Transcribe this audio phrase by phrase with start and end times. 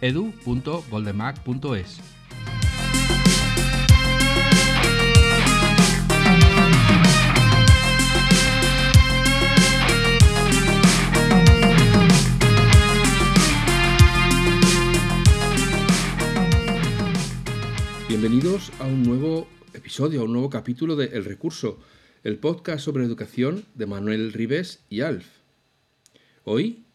[0.00, 2.00] edu.goldenmac.es.
[18.08, 21.78] Bienvenidos a un nuevo episodio, a un nuevo capítulo de El Recurso,
[22.24, 25.26] el podcast sobre educación de Manuel Ribes y Alf.
[26.44, 26.86] Hoy,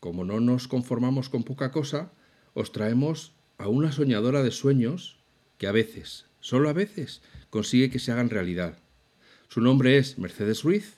[0.00, 2.12] como no nos conformamos con poca cosa,
[2.54, 5.18] os traemos a una soñadora de sueños
[5.58, 8.78] que a veces, solo a veces, consigue que se hagan realidad.
[9.48, 10.94] Su nombre es Mercedes Ruiz.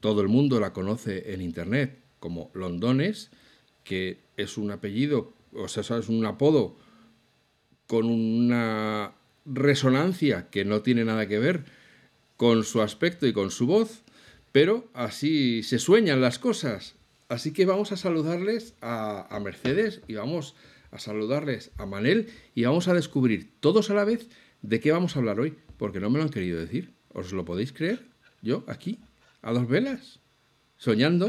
[0.00, 3.30] Todo el mundo la conoce en Internet como Londones,
[3.84, 6.76] que es un apellido, o sea, es un apodo
[7.86, 9.12] con una
[9.44, 11.64] resonancia que no tiene nada que ver
[12.36, 14.02] con su aspecto y con su voz,
[14.52, 16.94] pero así se sueñan las cosas.
[17.28, 20.54] Así que vamos a saludarles a, Mercedes y vamos
[20.90, 24.28] a saludarles a Manel y vamos a descubrir todos a la vez
[24.62, 26.94] de qué vamos a hablar hoy, porque no me lo han querido decir.
[27.08, 28.06] ¿Os lo podéis creer?
[28.42, 29.00] Yo, aquí,
[29.42, 30.20] a dos velas,
[30.76, 31.28] soñando.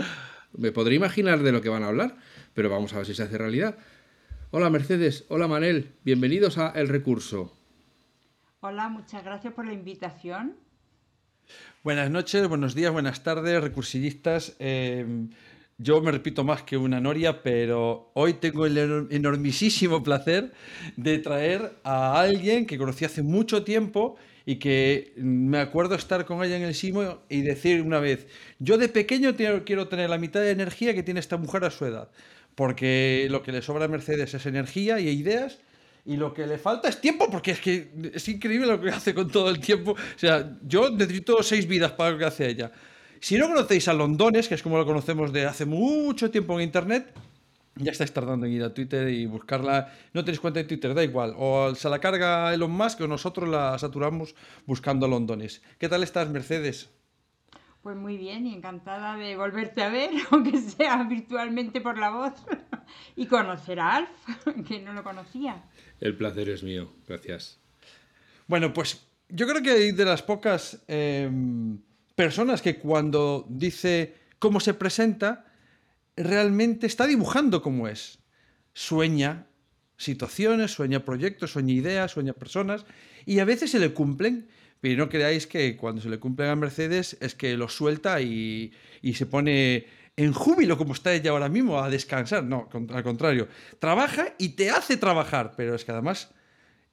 [0.54, 2.18] Me podré imaginar de lo que van a hablar,
[2.54, 3.78] pero vamos a ver si se hace realidad.
[4.52, 7.54] Hola Mercedes, hola Manel, bienvenidos a El Recurso.
[8.62, 10.56] Hola, muchas gracias por la invitación.
[11.84, 14.56] Buenas noches, buenos días, buenas tardes, recursillistas.
[14.60, 15.30] Em,
[15.78, 20.54] yo me repito más que una noria, pero hoy tengo el enormisísimo placer
[20.95, 26.44] de traer a alguien que conocí hace mucho tiempo y que me acuerdo estar con
[26.44, 28.27] ella en el Simo y decir una vez,
[28.60, 29.36] yo de pequeño
[29.66, 32.10] quiero tener la mitad de energía que tiene esta mujer a su edad
[32.55, 35.60] porque lo que le sobra a Mercedes es energía y ideas,
[36.05, 39.14] y lo que le falta es tiempo, porque es que es increíble lo que hace
[39.14, 39.92] con todo el tiempo.
[39.92, 42.72] O sea, yo necesito seis vidas para lo que hace ella.
[43.25, 46.65] Si no conocéis a Londones, que es como lo conocemos de hace mucho tiempo en
[46.65, 47.11] Internet,
[47.73, 49.91] ya estáis tardando en ir a Twitter y buscarla.
[50.13, 51.33] No tenéis cuenta de Twitter, da igual.
[51.36, 54.36] O se la carga Elon Musk o nosotros la saturamos
[54.67, 55.63] buscando Londones.
[55.80, 56.91] ¿Qué tal estás, Mercedes?
[57.81, 62.33] Pues muy bien y encantada de volverte a ver, aunque sea virtualmente por la voz,
[63.15, 64.09] y conocer a Alf,
[64.67, 65.63] que no lo conocía.
[65.99, 67.59] El placer es mío, gracias.
[68.45, 71.80] Bueno, pues yo creo que de las pocas em,
[72.15, 75.45] personas que cuando dice cómo se presenta,
[76.15, 78.20] realmente está dibujando cómo es.
[78.73, 79.48] Sueña
[79.98, 82.86] situaciones, sueña proyectos, sueña ideas, sueña personas,
[83.25, 84.48] y a veces se le cumplen
[84.86, 88.71] pero no creáis que cuando se le cumple a Mercedes es que lo suelta y,
[89.15, 92.43] se pone en júbilo como está ella ahora mismo a descansar.
[92.43, 93.48] No, al contrario.
[93.80, 95.54] Trabaja y te hace trabajar.
[95.58, 96.30] Pero es que además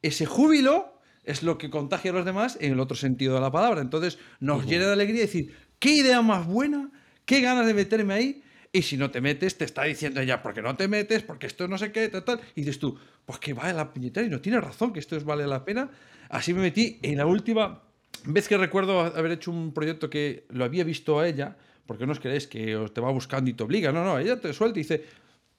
[0.01, 3.51] ese júbilo es lo que contagia a los demás en el otro sentido de la
[3.51, 3.81] palabra.
[3.81, 6.91] Entonces nos llena de alegría decir, qué idea más buena,
[7.25, 8.43] qué ganas de meterme ahí.
[8.75, 11.69] Y si no te metes, te está diciendo ella, porque no te metes, porque esto
[11.69, 12.41] no sé qué, tal, tal.
[12.55, 15.25] Y dices tú, pues que vale la puñetera y no tiene razón que esto es
[15.25, 15.91] vale la pena.
[16.31, 17.83] Así me metí en la última
[18.25, 21.57] vez que recuerdo haber hecho un proyecto que lo había visto a ella,
[21.87, 24.53] porque no os creéis que te va buscando y te obliga, no, no, ella te
[24.53, 25.05] suelta y dice,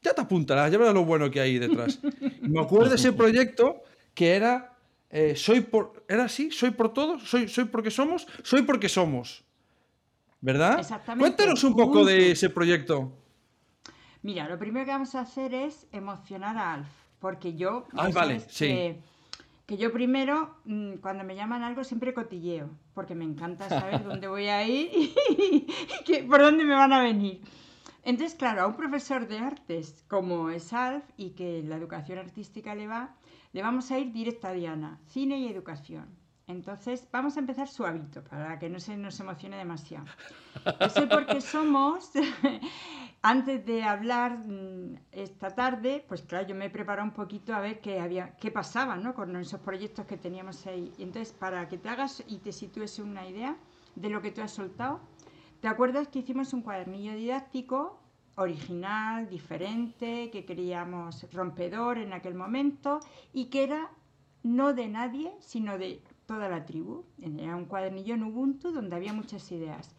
[0.02, 2.00] ya te apuntarás, ya verás lo bueno que hay detrás.
[2.42, 4.73] Y me acuerdo de ese proyecto que era,
[5.14, 9.46] eh, soy por, era así, soy por todos, soy, soy porque somos, soy porque somos.
[10.42, 10.80] ¿Verdad?
[10.80, 11.22] Exactamente.
[11.22, 13.14] Cuéntanos un poco de ese proyecto.
[14.24, 17.86] Mira, lo primero que vamos a hacer es emocionar a Alf, porque yo...
[17.94, 19.00] Ah, vale, sí
[19.66, 24.28] que yo primero, mm, cuando me llaman algo, siempre cotilleo, porque me encanta saber dónde
[24.28, 24.90] voy a ir
[25.38, 27.42] y, por dónde me van a venir.
[28.04, 32.76] Entonces, claro, a un profesor de artes como es Alf y que la educación artística
[32.76, 33.16] le va,
[33.54, 36.08] le vamos a ir directo a Diana, cine y educación.
[36.48, 40.06] Entonces, vamos a empezar suavito para que no se nos emocione demasiado.
[40.82, 42.12] Yo sé por qué somos
[43.22, 47.62] antes de hablar mm, esta tarde, pues claro, yo me he preparado un poquito a
[47.62, 49.14] ver qué, había, qué pasaba ¿no?
[49.14, 50.92] con esos proyectos que teníamos ahí.
[50.98, 53.56] Entonces, para que te hagas y te sitúes una idea
[53.96, 55.00] de lo que tú has soltado,
[55.62, 58.03] ¿te acuerdas que hicimos un cuadernillo didáctico
[58.36, 63.00] original, diferente, que queríamos rompedor en aquel momento
[63.34, 63.92] y que era
[64.44, 67.06] no de nadie, sino de toda la tribu?
[67.22, 69.96] Era un cuadernillo en Ubuntu donde había muchas ideas.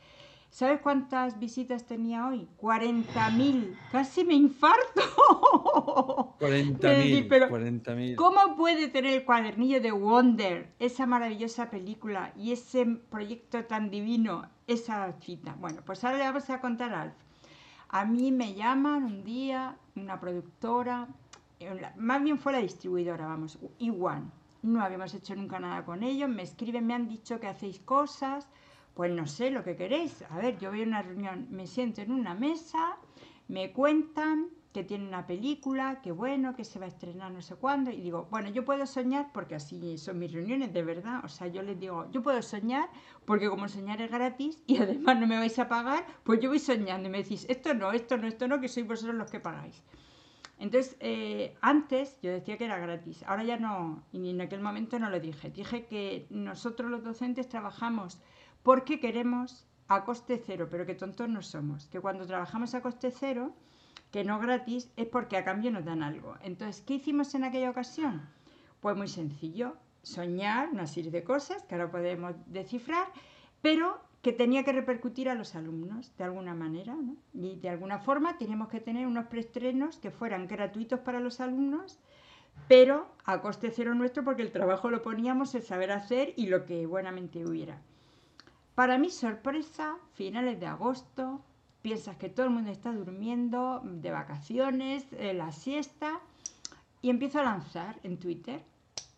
[0.54, 2.46] ¿Sabes cuántas visitas tenía hoy?
[2.62, 3.76] 40.000.
[3.90, 5.02] Casi me infarto.
[6.38, 7.26] 40.000.
[7.28, 8.14] pero 40.000.
[8.14, 14.48] ¿Cómo puede tener el cuadernillo de Wonder, esa maravillosa película y ese proyecto tan divino,
[14.68, 15.56] esa cita?
[15.58, 17.14] Bueno, pues ahora le vamos a contar a Alf.
[17.94, 21.06] A mí me llaman un día, una productora,
[21.60, 24.32] eh, más bien fue la distribuidora, vamos, Iwan.
[24.62, 28.48] No habíamos hecho nunca nada con ellos, me escriben, me han dicho que hacéis cosas,
[28.94, 30.24] pues no sé lo que queréis.
[30.30, 32.96] A ver, yo voy a una reunión, me siento en una mesa,
[33.46, 37.54] me cuentan que tiene una película, que bueno, que se va a estrenar no sé
[37.54, 41.28] cuándo, y digo, bueno, yo puedo soñar, porque así son mis reuniones de verdad, o
[41.28, 42.88] sea, yo les digo, yo puedo soñar,
[43.24, 46.58] porque como soñar es gratis y además no me vais a pagar, pues yo voy
[46.58, 49.38] soñando y me decís, esto no, esto no, esto no, que sois vosotros los que
[49.38, 49.80] pagáis.
[50.58, 54.98] Entonces, eh, antes yo decía que era gratis, ahora ya no, y en aquel momento
[54.98, 58.18] no lo dije, dije que nosotros los docentes trabajamos
[58.64, 63.12] porque queremos a coste cero, pero que tontos no somos, que cuando trabajamos a coste
[63.12, 63.54] cero,
[64.10, 66.36] que no gratis, es porque a cambio nos dan algo.
[66.42, 68.22] Entonces, ¿qué hicimos en aquella ocasión?
[68.80, 73.06] Pues muy sencillo, soñar una serie de cosas que ahora podemos descifrar,
[73.62, 76.96] pero que tenía que repercutir a los alumnos de alguna manera.
[77.32, 81.98] Y de alguna forma teníamos que tener unos preestrenos que fueran gratuitos para los alumnos,
[82.68, 86.64] pero a coste cero nuestro porque el trabajo lo poníamos el saber hacer y lo
[86.64, 87.82] que buenamente hubiera.
[88.74, 91.44] Para mi sorpresa, finales de agosto,
[91.84, 96.18] piensas que todo el mundo está durmiendo, de vacaciones, la siesta,
[97.02, 98.64] y empiezo a lanzar en Twitter.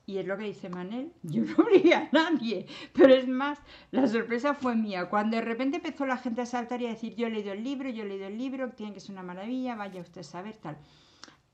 [0.05, 3.61] Y es lo que dice Manel, yo no abrí a nadie, pero es más,
[3.93, 5.09] la sorpresa fue mía.
[5.09, 7.63] Cuando de repente empezó la gente a saltar y a decir, yo he leído el
[7.63, 10.57] libro, yo he leído el libro, tiene que ser una maravilla, vaya usted a saber
[10.57, 10.77] tal.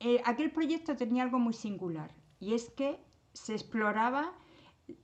[0.01, 2.11] Eh, aquel proyecto tenía algo muy singular,
[2.41, 2.99] y es que
[3.35, 4.33] se exploraba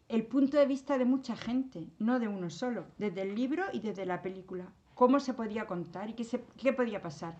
[0.08, 3.80] el punto de vista de mucha gente, no de uno solo, desde el libro y
[3.80, 7.36] desde la película cómo se podía contar y qué, qué podía pasar.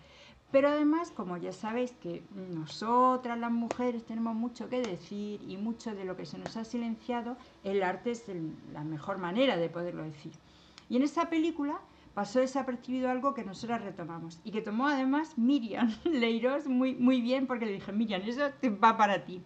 [0.52, 2.22] Pero además, como ya sabéis que
[2.55, 6.64] nosotras las mujeres tenemos mucho que decir y mucho de lo que se nos ha
[6.64, 8.25] silenciado, el arte es
[8.72, 10.32] la mejor manera de poderlo decir.
[10.88, 11.81] Y en esa película
[12.14, 17.66] pasó desapercibido algo que nosotras retomamos y que tomó además Miriam Leiros muy, bien porque
[17.66, 18.50] le dije, Miriam, eso
[18.82, 19.43] va para ti.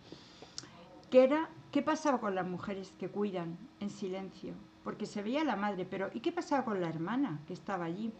[1.11, 4.53] Que era, ¿qué pasaba con las mujeres que cuidan en silencio?
[4.85, 8.13] Porque se veía la madre, pero ¿y qué pasaba con la hermana que estaba allí?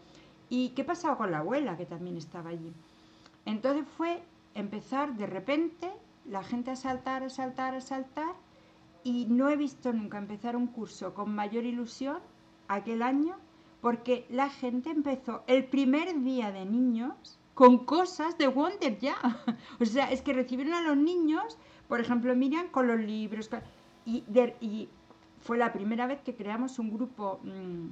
[0.49, 2.73] ¿Y qué pasaba con la abuela que también estaba allí?
[3.45, 4.23] Entonces fue
[4.53, 5.91] empezar de repente
[6.25, 8.33] la gente a saltar, a saltar, a saltar,
[9.03, 12.19] y no he visto nunca empezar un curso con mayor ilusión
[12.69, 13.35] aquel año,
[13.81, 19.15] porque la gente empezó el primer día de niños con cosas de Wonder ya.
[19.81, 21.57] o sea, es que recibieron a los niños,
[21.89, 23.49] por ejemplo, Miriam, con los libros,
[24.05, 24.23] y,
[24.61, 24.89] y
[25.43, 27.89] fue la primera vez que creamos un grupo mm,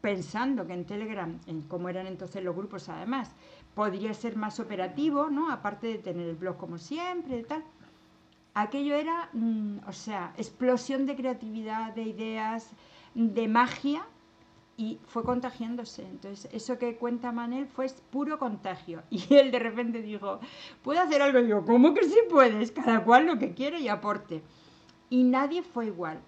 [0.00, 3.30] pensando que en Telegram, en como eran entonces los grupos además,
[3.74, 5.50] podría ser más operativo, ¿no?
[5.50, 7.62] Aparte de tener el blog como siempre y tal.
[8.54, 12.70] Aquello era, mm, o sea, explosión de creatividad, de ideas,
[13.14, 14.06] de magia
[14.76, 16.02] y fue contagiándose.
[16.02, 19.02] Entonces, eso que cuenta Manel fue puro contagio.
[19.10, 20.40] Y él de repente dijo,
[20.82, 21.38] ¿puedo hacer algo?
[21.38, 22.72] Y digo, ¿cómo que sí puedes?
[22.72, 24.42] Cada cual lo que quiere y aporte.
[25.10, 26.20] Y nadie fue igual.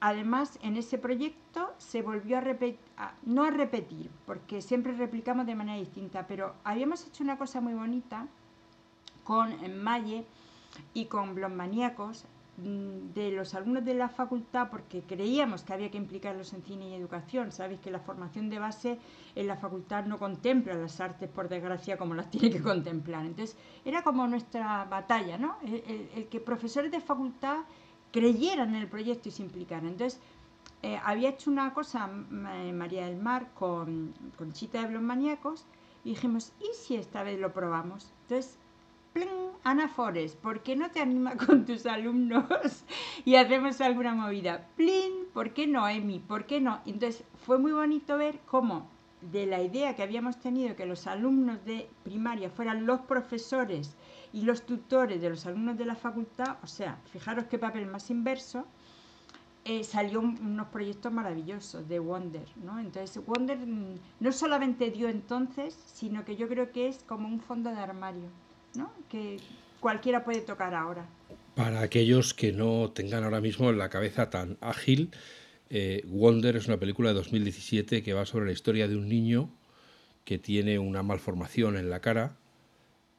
[0.00, 2.80] Además, en ese proyecto se volvió a repetir,
[3.22, 7.74] no a repetir, porque siempre replicamos de manera distinta, pero habíamos hecho una cosa muy
[7.74, 8.26] bonita
[9.24, 10.24] con Maye
[10.94, 12.24] y con Blonmaníacos
[12.56, 16.88] mm, de los alumnos de la facultad porque creíamos que había que implicarlos en cine
[16.88, 17.52] y educación.
[17.52, 18.98] Sabéis que la formación de base
[19.34, 23.26] en la facultad no contempla las artes, por desgracia, como las tiene que contemplar.
[23.26, 25.58] Entonces, era como nuestra batalla, ¿no?
[25.62, 27.64] el que profesores de facultad
[28.12, 29.88] creyeran en el proyecto y se implicaran.
[29.88, 30.20] Entonces,
[30.82, 35.66] eh, había hecho una cosa eh, María del Mar con, con Chita de los Maníacos
[36.04, 38.10] y dijimos, ¿y si esta vez lo probamos?
[38.22, 38.56] Entonces,
[39.12, 39.50] ¡pling!
[39.62, 42.44] Ana Forest, ¿por qué no te animas con tus alumnos
[43.26, 44.66] y hacemos alguna movida?
[44.76, 45.26] ¡Plin!
[45.34, 46.18] ¿Por qué no, Emi?
[46.18, 46.80] ¿Por qué no?
[46.86, 48.88] Entonces, fue muy bonito ver cómo
[49.20, 53.94] de la idea que habíamos tenido que los alumnos de primaria fueran los profesores
[54.32, 58.10] y los tutores de los alumnos de la facultad, o sea, fijaros qué papel más
[58.10, 58.66] inverso,
[59.64, 62.78] eh, salió unos proyectos maravillosos de Wonder, ¿no?
[62.80, 67.40] Entonces Wonder mm, no solamente dio entonces, sino que yo creo que es como un
[67.40, 68.30] fondo de armario,
[68.74, 68.90] ¿no?
[69.10, 69.38] Que
[69.80, 71.06] cualquiera puede tocar ahora.
[71.54, 75.10] Para aquellos que no tengan ahora mismo la cabeza tan ágil,
[75.68, 79.50] eh, Wonder es una película de 2017 que va sobre la historia de un niño
[80.24, 82.36] que tiene una malformación en la cara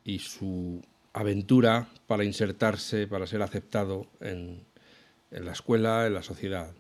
[0.04, 0.82] y su
[1.14, 4.66] aventura para insertarse, para ser aceptado en,
[5.30, 6.74] la escuela, en la sociedad.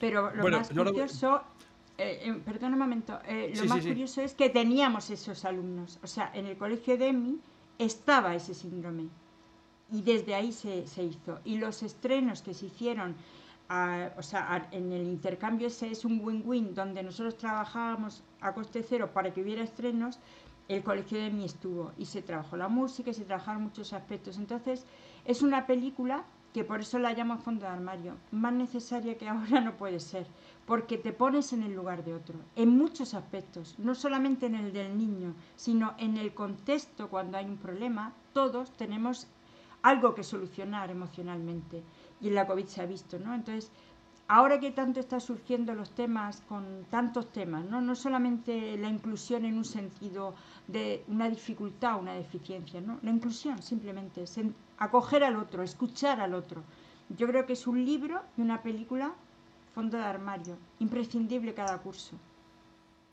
[0.00, 1.42] Pero lo más curioso,
[1.96, 5.98] eh, eh, perdón un momento, eh, lo más curioso es que teníamos esos alumnos.
[6.02, 7.40] O sea, en el colegio de EMI
[7.78, 9.08] estaba ese síndrome.
[9.90, 11.40] Y desde ahí se, hizo.
[11.44, 13.16] Y los estrenos que se hicieron,
[14.16, 19.10] o sea, en el intercambio ese es un win-win, donde nosotros trabajábamos a coste cero
[19.14, 20.18] para que hubiera estrenos,
[20.68, 21.92] el colegio de mí estuvo.
[21.98, 24.38] Y se trabajó la música y se trabajaron muchos aspectos.
[24.38, 24.84] Entonces,
[25.24, 29.60] es una película que por eso la llamo fondo de armario, más necesaria que ahora
[29.60, 30.26] no puede ser,
[30.66, 34.72] porque te pones en el lugar de otro, en muchos aspectos, no solamente en el
[34.72, 39.28] del niño, sino en el contexto cuando hay un problema, todos tenemos
[39.82, 41.82] algo que solucionar emocionalmente,
[42.20, 43.34] y en la COVID se ha visto, ¿no?
[43.34, 43.70] Entonces,
[44.28, 47.80] ahora que tanto están surgiendo los temas con tantos temas, ¿no?
[47.80, 50.34] no solamente la inclusión en un sentido
[50.66, 52.98] de una dificultad, una deficiencia, ¿no?
[53.02, 54.24] la inclusión simplemente,
[54.78, 56.62] acoger al otro, escuchar al otro.
[57.16, 59.14] Yo creo que es un libro y una película
[59.74, 62.18] fondo de armario, imprescindible cada curso.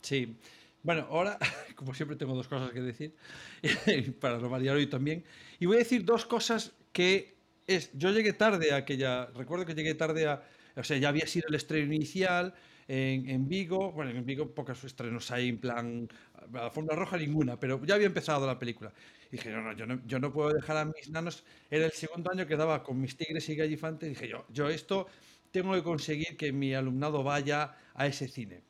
[0.01, 0.35] Sí.
[0.83, 1.37] Bueno, ahora,
[1.75, 3.15] como siempre, tengo dos cosas que decir,
[4.19, 5.23] para no variar hoy también.
[5.59, 7.35] Y voy a decir dos cosas que
[7.67, 10.43] es, yo llegué tarde a aquella, recuerdo que llegué tarde a,
[10.75, 12.53] o sea, ya había sido el estreno inicial
[12.87, 13.91] en, en Vigo.
[13.91, 16.07] Bueno, en Vigo pocos estrenos hay en plan.
[16.51, 18.93] La Fórmula Roja ninguna, pero ya había empezado la película.
[19.29, 21.43] Y dije, no, no yo, no, yo no puedo dejar a mis nanos.
[21.69, 24.09] Era el segundo año que daba con mis tigres y gallifantes.
[24.09, 25.07] Dije yo, yo esto
[25.51, 28.61] tengo que conseguir que mi alumnado vaya a ese cine.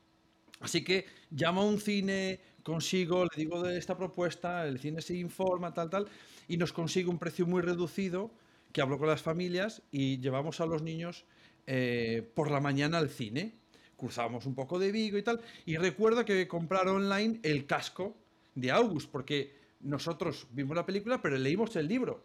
[0.59, 5.15] Así que llamo a un cine, consigo, le digo de esta propuesta, el cine se
[5.15, 6.07] informa, tal, tal,
[6.47, 8.31] y nos consigue un precio muy reducido,
[8.71, 11.25] que hablo con las familias y llevamos a los niños
[11.67, 13.53] eh, por la mañana al cine.
[13.97, 15.41] Cruzamos un poco de Vigo y tal.
[15.65, 18.15] Y recuerdo que comprar online el casco
[18.53, 22.23] de August, porque nosotros vimos la película, pero leímos el libro.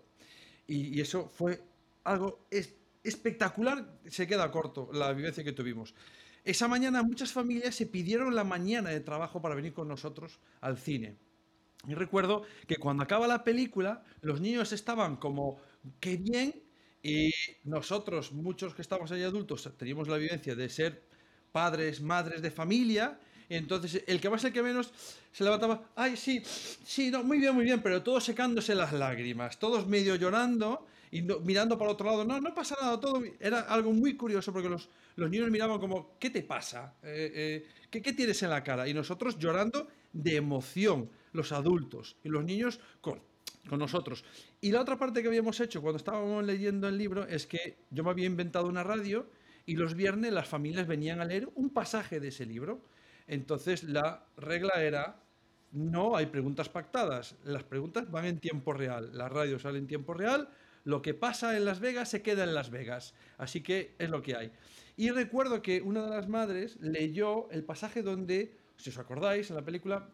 [0.66, 1.60] Y, eso fue
[2.04, 2.46] algo
[3.02, 3.98] espectacular.
[4.08, 5.94] Se queda corto la vivencia que tuvimos.
[6.44, 10.78] Esa mañana muchas familias se pidieron la mañana de trabajo para venir con nosotros al
[10.78, 11.16] cine.
[11.86, 15.58] Y recuerdo que cuando acaba la película, los niños estaban como,
[15.98, 16.54] qué bien,
[17.02, 17.30] y
[17.64, 21.02] nosotros, muchos que estamos ahí adultos, teníamos la vivencia de ser
[21.52, 23.18] padres, madres de familia.
[23.48, 24.92] entonces, el que más, el que menos,
[25.32, 25.90] se levantaba.
[25.96, 26.42] Ay, sí,
[26.84, 31.22] sí, no, muy bien, muy bien, pero todos secándose las lágrimas, todos medio llorando y
[31.22, 32.24] mirando para otro lado.
[32.24, 33.22] No, no pasa nada, todo.
[33.40, 36.94] Era algo muy curioso porque los, los niños miraban como, ¿qué te pasa?
[37.02, 38.86] Eh, eh, ¿qué, ¿Qué tienes en la cara?
[38.88, 43.20] Y nosotros llorando de emoción, los adultos, y los niños con
[43.68, 44.24] con nosotros.
[44.60, 48.04] Y la otra parte que habíamos hecho cuando estábamos leyendo el libro es que yo
[48.04, 49.26] me había inventado una radio
[49.66, 52.82] y los viernes las familias venían a leer un pasaje de ese libro.
[53.26, 55.22] Entonces la regla era,
[55.72, 60.14] no hay preguntas pactadas, las preguntas van en tiempo real, la radio sale en tiempo
[60.14, 60.48] real,
[60.84, 64.22] lo que pasa en Las Vegas se queda en Las Vegas, así que es lo
[64.22, 64.50] que hay.
[64.96, 69.56] Y recuerdo que una de las madres leyó el pasaje donde, si os acordáis, en
[69.56, 70.08] la película,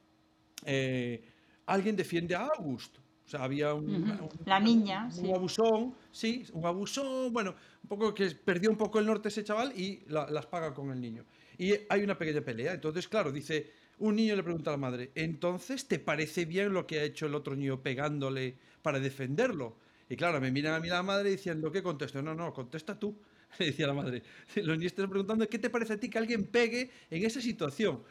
[0.64, 1.24] eh,
[1.66, 7.32] alguien defiende a August, o sea, había un, la niña, un, abusón, sí, un abusón,
[7.32, 10.92] bueno, un poco que perdió un poco el norte ese chaval y las paga con
[10.92, 11.24] el niño.
[11.58, 12.74] Y hay una pequeña pelea.
[12.74, 16.86] Entonces, claro, dice, un niño le pregunta a la madre, entonces, ¿te parece bien lo
[16.86, 19.76] que ha hecho el otro niño pegándole para defenderlo?
[20.08, 22.22] Y claro, me mira a mí la madre diciendo, ¿qué contesto?
[22.22, 23.18] No, no, contesta tú.
[23.58, 24.22] Le decía la madre.
[24.54, 28.02] Los niños están preguntando, ¿qué te parece a ti que alguien pegue en esa situación?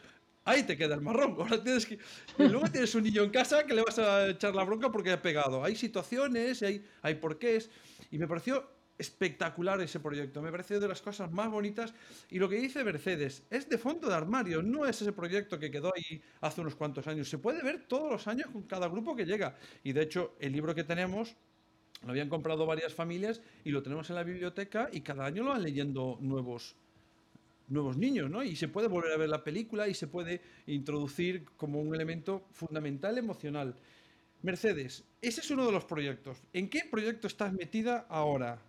[0.46, 1.36] Ahí te queda el marrón.
[1.40, 1.92] Ahora tienes.
[1.92, 1.98] Y
[2.38, 5.22] luego tienes un niño en casa que le vas a echar la bronca porque ha
[5.22, 5.64] pegado.
[5.64, 7.70] Hay situaciones, hay, hay porqués.
[8.12, 10.42] Y me pareció espectacular ese proyecto.
[10.42, 11.94] Me pareció de las cosas más bonitas.
[12.30, 14.62] Y lo que dice Mercedes es de fondo de armario.
[14.62, 17.30] No es ese proyecto que quedó ahí hace unos cuantos años.
[17.30, 19.58] Se puede ver todos los años con cada grupo que llega.
[19.84, 21.36] Y de hecho, el libro que tenemos.
[22.04, 25.52] Lo habían comprado varias familias y lo tenemos en la biblioteca y cada año lo
[25.52, 26.76] van leyendo nuevos,
[27.68, 28.44] nuevos niños, ¿no?
[28.44, 32.48] Y se puede volver a ver la película y se puede introducir como un elemento
[32.52, 33.76] fundamental emocional.
[34.42, 36.44] Mercedes, ese es uno de los proyectos.
[36.54, 38.62] ¿En qué proyecto estás metida ahora?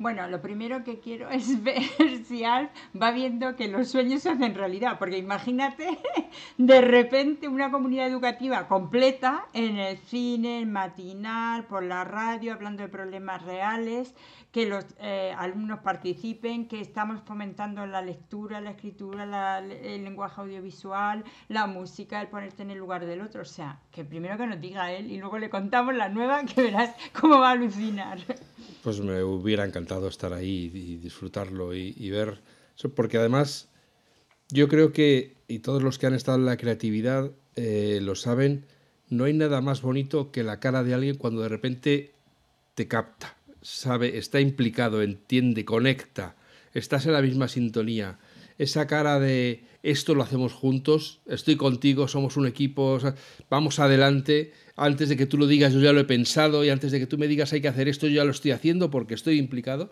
[0.00, 1.82] Bueno, lo primero que quiero es ver
[2.24, 5.98] si Alf va viendo que los sueños se hacen realidad, porque imagínate
[6.56, 12.82] de repente una comunidad educativa completa en el cine, en matinal, por la radio, hablando
[12.82, 14.14] de problemas reales,
[14.52, 21.24] que los eh, alumnos participen, que estamos fomentando la lectura, la escritura, el lenguaje audiovisual,
[21.48, 23.42] la música, el ponerte en el lugar del otro.
[23.42, 26.62] O sea, que primero que nos diga él y luego le contamos la nueva que
[26.62, 28.18] verás cómo va a alucinar.
[28.82, 32.40] Pues me hubiera encantado estar ahí y disfrutarlo y, ver.
[32.76, 33.68] Eso, porque además
[34.48, 38.64] yo creo que, y todos los que han estado en la creatividad eh, lo saben,
[39.08, 42.12] no hay nada más bonito que la cara de alguien cuando de repente
[42.74, 46.36] te capta, sabe, está implicado, entiende, conecta,
[46.72, 48.18] estás en la misma sintonía,
[48.56, 52.98] esa cara de esto lo hacemos juntos, estoy contigo, somos un equipo,
[53.48, 56.92] vamos adelante, antes de que tú lo digas yo ya lo he pensado y antes
[56.92, 59.14] de que tú me digas hay que hacer esto yo ya lo estoy haciendo porque
[59.14, 59.90] estoy implicado.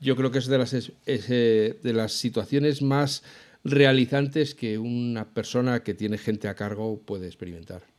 [0.00, 3.22] Yo creo que es de las, eh, de las situaciones más
[3.62, 7.91] realizantes que una persona que tiene gente a cargo puede experimentar.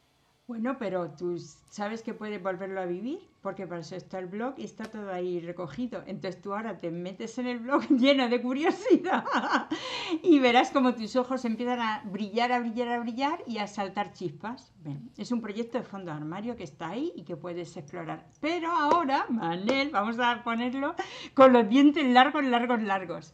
[0.46, 1.38] Bueno, pero tú
[1.70, 5.10] sabes que puedes volverlo a vivir, porque para eso está el blog y está todo
[5.10, 6.04] ahí recogido.
[6.06, 9.24] Entonces tú ahora te metes en el blog lleno de curiosidad
[10.22, 14.12] y verás como tus ojos empiezan a brillar, a brillar, a brillar y a saltar
[14.12, 14.74] chispas.
[15.16, 18.28] es un proyecto de fondo armario que está ahí y que puedes explorar.
[18.42, 20.94] Pero ahora, Manel, vamos a ponerlo
[21.34, 23.34] con los dientes largos, largos, largos.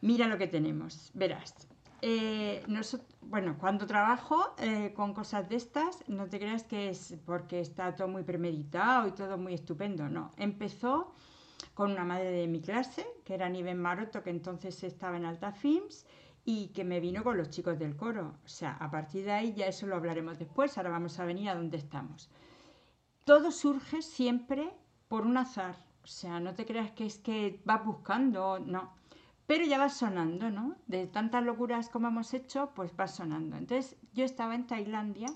[0.00, 1.69] Mira lo que tenemos, verás.
[2.02, 2.64] Eh,
[3.20, 7.94] bueno, cuando trabajo eh, con cosas de estas, no te creas que es porque está
[7.94, 10.32] todo muy premeditado y todo muy estupendo, no.
[10.36, 11.12] Empezó
[11.74, 15.52] con una madre de mi clase, que era Niven Maroto, que entonces estaba en Alta
[15.52, 16.06] Films,
[16.44, 18.34] y que me vino con los chicos del coro.
[18.44, 21.50] O sea, a partir de ahí ya eso lo hablaremos después, ahora vamos a venir
[21.50, 22.30] a donde estamos.
[23.24, 24.72] Todo surge siempre
[25.08, 28.99] por un azar, o sea, no te creas que es que vas buscando, no
[29.50, 30.76] pero ya va sonando, ¿no?
[30.86, 33.56] De tantas locuras como hemos hecho, pues va sonando.
[33.56, 35.26] Entonces yo estaba en Tailandia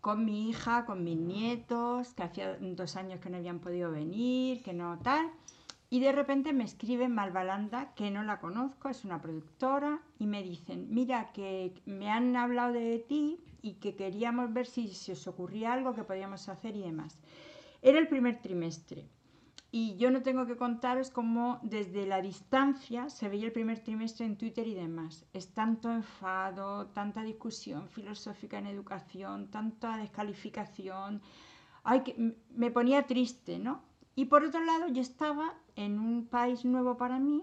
[0.00, 4.62] con mi hija, con mis nietos, que hacía dos años que no habían podido venir,
[4.62, 5.30] que no tal.
[5.90, 10.42] Y de repente me escribe Malvalanda, que no la conozco, es una productora, y me
[10.42, 15.26] dicen, mira, que me han hablado de ti y que queríamos ver si se os
[15.26, 17.18] ocurría algo que podíamos hacer y demás.
[17.82, 19.10] Era el primer trimestre.
[19.76, 24.24] Y yo no tengo que contaros cómo desde la distancia se veía el primer trimestre
[24.24, 25.26] en Twitter y demás.
[25.32, 31.20] Es tanto enfado, tanta discusión filosófica en educación, tanta descalificación.
[31.82, 33.82] Ay, que me ponía triste, ¿no?
[34.14, 37.42] Y por otro lado, yo estaba en un país nuevo para mí,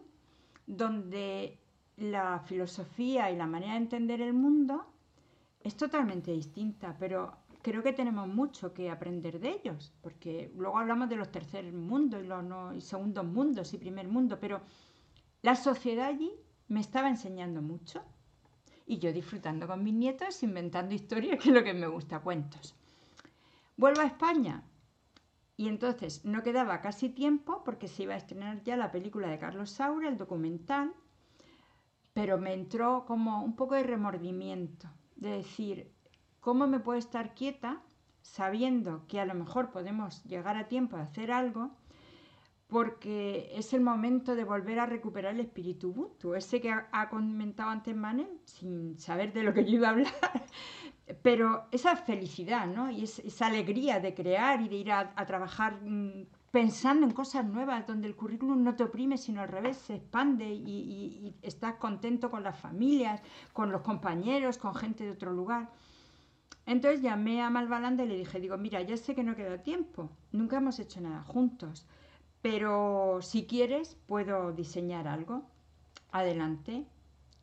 [0.66, 1.60] donde
[1.98, 4.86] la filosofía y la manera de entender el mundo
[5.66, 11.10] es totalmente distinta, pero creo que tenemos mucho que aprender de ellos, porque luego hablamos
[11.10, 14.62] de los tercer mundos y los segundos mundos y primer mundo, pero
[15.42, 16.32] la sociedad allí
[16.68, 18.04] me estaba enseñando mucho
[18.86, 22.76] y yo disfrutando con mis nietos, inventando historias, que es lo que me gusta, cuentos.
[23.78, 24.64] Vuelvo a España
[25.58, 29.40] y entonces no quedaba casi tiempo porque se iba a estrenar ya la película de
[29.40, 30.94] Carlos Saura, el documental,
[32.14, 35.92] pero me entró como un poco de remordimiento, de decir,
[36.42, 37.84] ¿Cómo me puedo estar quieta
[38.24, 41.70] sabiendo que a lo mejor podemos llegar a tiempo de hacer algo?
[42.66, 47.70] Porque es el momento de volver a recuperar el espíritu Ubuntu, ese que ha, comentado
[47.70, 50.14] antes Manel, sin saber de lo que yo iba a hablar,
[51.22, 52.90] pero esa felicidad, ¿no?
[52.90, 57.86] Y esa alegría de crear y de ir a, trabajar mm, pensando en cosas nuevas,
[57.86, 62.32] donde el currículum no te oprime, sino al revés, se expande y, y estás contento
[62.32, 63.22] con las familias,
[63.54, 65.70] con los compañeros, con gente de otro lugar.
[66.72, 70.10] Entonces llamé a Malvalanda y le dije, digo, mira, ya sé que no queda tiempo,
[70.32, 71.86] nunca hemos hecho nada juntos,
[72.42, 75.44] pero si quieres puedo diseñar algo.
[76.14, 76.86] Adelante.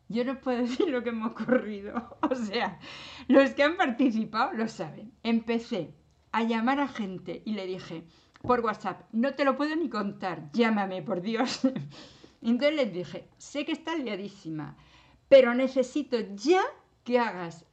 [0.08, 2.16] Yo no puedo decir lo que me ha ocurrido.
[2.30, 2.80] O sea,
[3.26, 5.12] los que han participado lo saben.
[5.22, 5.92] Empecé
[6.32, 8.04] a llamar a gente y le dije
[8.40, 11.60] por WhatsApp, no te lo puedo ni contar, llámame, por Dios.
[12.40, 14.74] Entonces les dije, sé que estás liadísima,
[15.28, 16.62] pero necesito ya
[17.04, 17.66] que hagas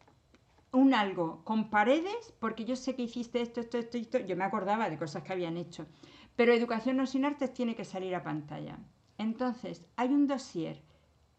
[0.75, 4.43] un algo con paredes, porque yo sé que hiciste esto, esto, esto, esto, yo me
[4.43, 5.87] acordaba de cosas que habían hecho,
[6.35, 8.77] pero Educación no sin artes tiene que salir a pantalla.
[9.17, 10.81] Entonces, hay un dossier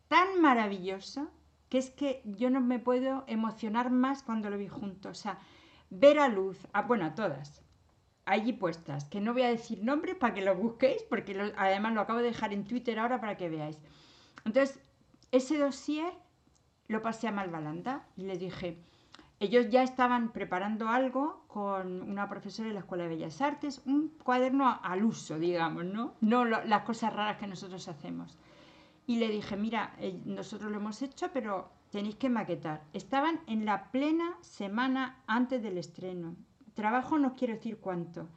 [0.09, 1.31] tan maravilloso
[1.68, 5.11] que es que yo no me puedo emocionar más cuando lo vi junto.
[5.11, 5.38] O sea,
[5.90, 7.62] ver a luz, a, bueno, a todas,
[8.25, 12.01] allí puestas, que no voy a decir nombres para que lo busquéis, porque además lo
[12.01, 13.79] acabo de dejar en Twitter ahora para que veáis.
[14.44, 14.81] Entonces,
[15.33, 16.12] ese dossier
[16.88, 18.79] lo pasé a Malvalanda y le dije,
[19.38, 24.09] ellos ya estaban preparando algo con una profesora de la Escuela de Bellas Artes, un
[24.22, 26.14] cuaderno al uso, digamos, ¿no?
[26.22, 28.38] No las cosas raras que nosotros hacemos.
[29.07, 32.83] Y le dije, mira, eh, nosotros lo hemos hecho, pero tenéis que maquetar.
[32.94, 36.35] Estaban en la plena semana antes del estreno.
[36.75, 38.29] Trabajo no quiero decir cuánto.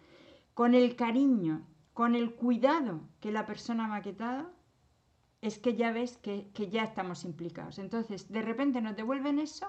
[0.53, 4.51] Con el cariño, con el cuidado que la persona ha maquetado,
[5.41, 7.79] es que ya ves que, que ya estamos implicados.
[7.79, 9.67] Entonces, de repente nos devuelven eso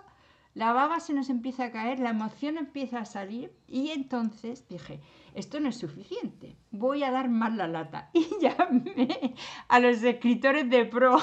[0.55, 5.01] la baba se nos empieza a caer, la emoción empieza a salir y entonces dije,
[5.35, 8.11] esto no es suficiente, voy a dar más la lata.
[8.15, 9.35] Y llamé
[9.69, 11.17] a los escritores de pro.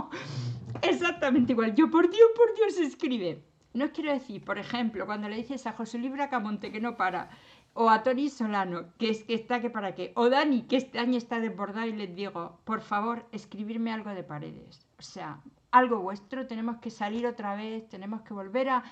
[0.82, 1.74] Exactamente igual.
[1.74, 3.42] Yo, por Dios, por Dios, escribe.
[3.72, 7.30] No quiero decir, por ejemplo, cuando le dices a José Libra Camonte que no para,
[7.72, 11.00] o a Tony Solano, que es que está que para qué, o Dani, que este
[11.00, 14.86] año está desbordado y les digo, por favor, escribirme algo de paredes.
[14.98, 15.40] O sea,
[15.74, 18.84] algo vuestro, tenemos que salir otra vez, tenemos que volver a,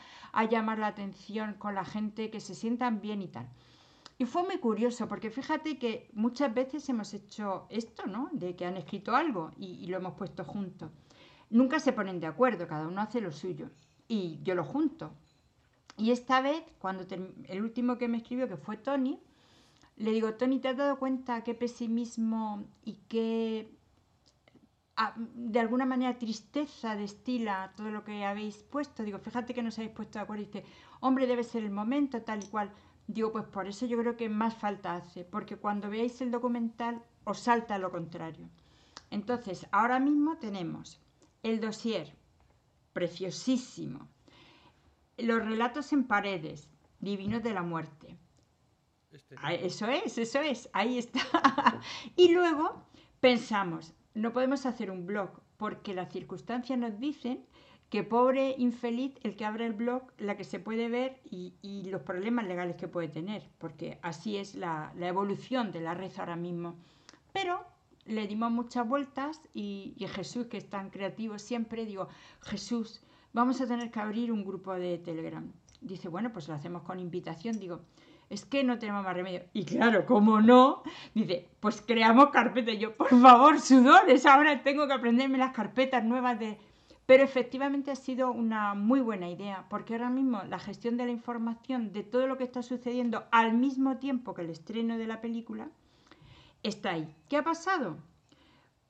[0.50, 3.48] llamar la atención con la gente, que se sientan bien y tal.
[4.18, 8.30] Y fue muy curioso, porque fíjate que muchas veces hemos hecho esto, ¿no?
[8.32, 10.90] De que han escrito algo y, y, lo hemos puesto juntos.
[11.50, 13.70] Nunca se ponen de acuerdo, cada uno hace lo suyo.
[14.08, 15.12] Y yo lo junto.
[15.96, 17.06] Y esta vez, cuando
[17.44, 19.20] el último que me escribió, que fue Tony,
[19.96, 23.70] le digo, Tony, ¿te has dado cuenta qué pesimismo y qué
[25.34, 29.02] de alguna manera tristeza destila todo lo que habéis puesto.
[29.02, 30.42] Digo, fíjate que nos habéis puesto de acuerdo.
[30.42, 30.64] Y dice,
[31.00, 32.70] hombre, debe ser el momento, tal y cual.
[33.06, 37.02] Digo, pues por eso yo creo que más falta hace, porque cuando veáis el documental
[37.24, 38.48] os salta lo contrario.
[39.10, 41.00] Entonces, ahora mismo tenemos
[41.42, 42.14] el dossier,
[42.92, 44.08] preciosísimo,
[45.18, 46.68] los relatos en paredes,
[47.00, 48.18] divinos de la muerte.
[49.10, 51.20] Este ah, eso es, eso es, ahí está.
[52.16, 52.86] y luego
[53.20, 57.44] pensamos, no podemos hacer un blog porque las circunstancias nos dicen
[57.88, 61.52] que pobre infeliz el que abre el blog, la que se puede ver y,
[61.90, 66.36] los problemas legales que puede tener, porque así es la, evolución de la red ahora
[66.36, 66.76] mismo.
[67.34, 67.66] Pero
[68.06, 72.08] le dimos muchas vueltas y, y, Jesús, que es tan creativo siempre, digo,
[72.40, 73.02] Jesús,
[73.34, 75.52] vamos a tener que abrir un grupo de Telegram.
[75.82, 77.58] Dice, bueno, pues lo hacemos con invitación.
[77.58, 77.82] Digo,
[78.32, 79.42] es que no tenemos más remedio.
[79.52, 80.82] Y claro, como no,
[81.14, 82.78] dice, pues creamos carpetas.
[82.78, 86.58] yo, por favor, sudores, ahora tengo que aprenderme las carpetas nuevas de...
[87.04, 91.10] Pero efectivamente ha sido una muy buena idea, porque ahora mismo la gestión de la
[91.10, 95.20] información de todo lo que está sucediendo al mismo tiempo que el estreno de la
[95.20, 95.68] película
[96.62, 97.14] está ahí.
[97.28, 97.98] ¿Qué ha pasado?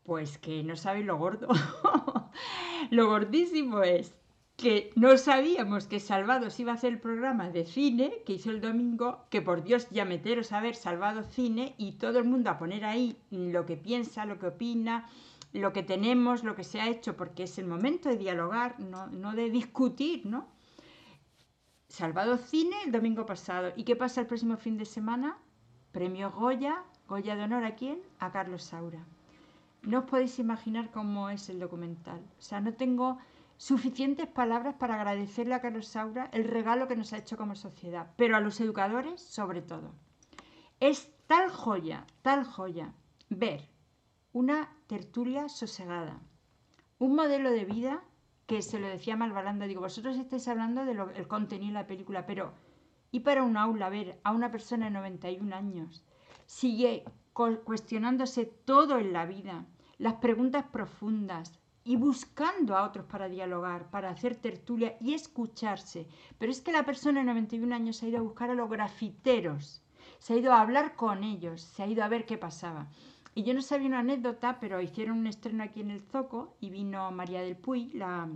[0.05, 1.49] Pues que no sabéis lo gordo.
[2.91, 4.15] lo gordísimo es
[4.63, 8.61] que no sabíamos que Salvados iba a hacer el programa de cine que hizo el
[8.61, 12.59] domingo, que por Dios ya meteros a ver Salvado Cine y todo el mundo a
[12.59, 15.09] poner ahí lo que piensa, lo que opina,
[15.53, 19.35] lo que tenemos, lo que se ha hecho, porque es el momento de dialogar, no,
[19.35, 20.47] de discutir, ¿no?
[21.89, 23.73] Salvado Cine el domingo pasado.
[23.75, 25.39] ¿Y qué pasa el próximo fin de semana?
[25.91, 27.99] Premio Goya, Goya de honor a quién?
[28.21, 29.05] A Carlos Saura.
[29.83, 32.21] No os podéis imaginar cómo es el documental.
[32.39, 33.19] O sea, no tengo
[33.57, 38.13] suficientes palabras para agradecerle a Carlos Saura el regalo que nos ha hecho como sociedad,
[38.17, 39.95] pero a los educadores sobre todo.
[40.81, 42.93] Es tal joya, tal joya,
[43.29, 43.69] ver
[44.33, 46.21] una tertulia sosegada,
[46.99, 48.03] un modelo de vida
[48.47, 52.53] que se lo decía Malvalanda, digo, vosotros estáis hablando del contenido de la película, pero
[53.11, 56.05] y para un aula ver a una persona de 91 años
[56.47, 59.67] sigue cuestionándose todo en la vida,
[59.99, 66.07] las preguntas profundas, y buscando a otros para dialogar, para hacer tertulia y escucharse.
[66.39, 68.71] Pero es que la persona de 91 años se ha ido a buscar a los
[68.71, 69.83] grafiteros,
[70.19, 72.89] se ha ido a hablar con ellos, se ha ido a ver qué pasaba.
[73.35, 76.71] Y yo no sabía una anécdota, pero hicieron un estreno aquí en el Zoco y
[76.71, 78.29] vino María del Puy, la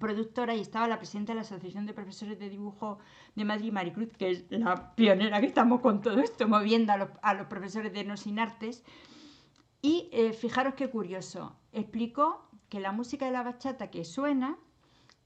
[0.00, 2.98] productora, y estaba la presidenta de la Asociación de Profesores de Dibujo
[3.34, 7.08] de Madrid, Maricruz, que es la pionera que estamos con todo esto, moviendo a los,
[7.22, 8.84] a los profesores de No Sin Artes.
[9.82, 14.58] Y eh, fijaros qué curioso, explicó que la música de la bachata que suena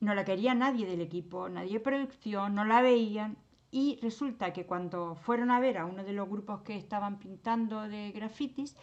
[0.00, 3.36] no la quería nadie del equipo, nadie de producción, no la veían.
[3.70, 7.88] Y resulta que cuando fueron a ver a uno de los grupos que estaban pintando
[7.88, 8.76] de grafitis,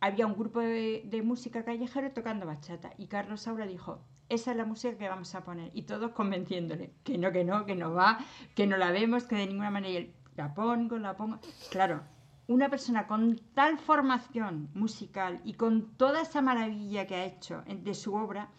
[0.00, 2.92] había un grupo de, música callejera tocando bachata.
[2.98, 5.70] Y Carlos Saura dijo, esa es la música que vamos a poner.
[5.74, 8.18] Y todos convenciéndole, que no, que no, que no va,
[8.56, 10.06] que no la vemos, que de ninguna manera.
[10.34, 11.38] La pongo, la pongo.
[11.70, 12.02] Claro,
[12.48, 17.94] una persona con tal formación musical y con toda esa maravilla que ha hecho de
[17.94, 18.50] su obra,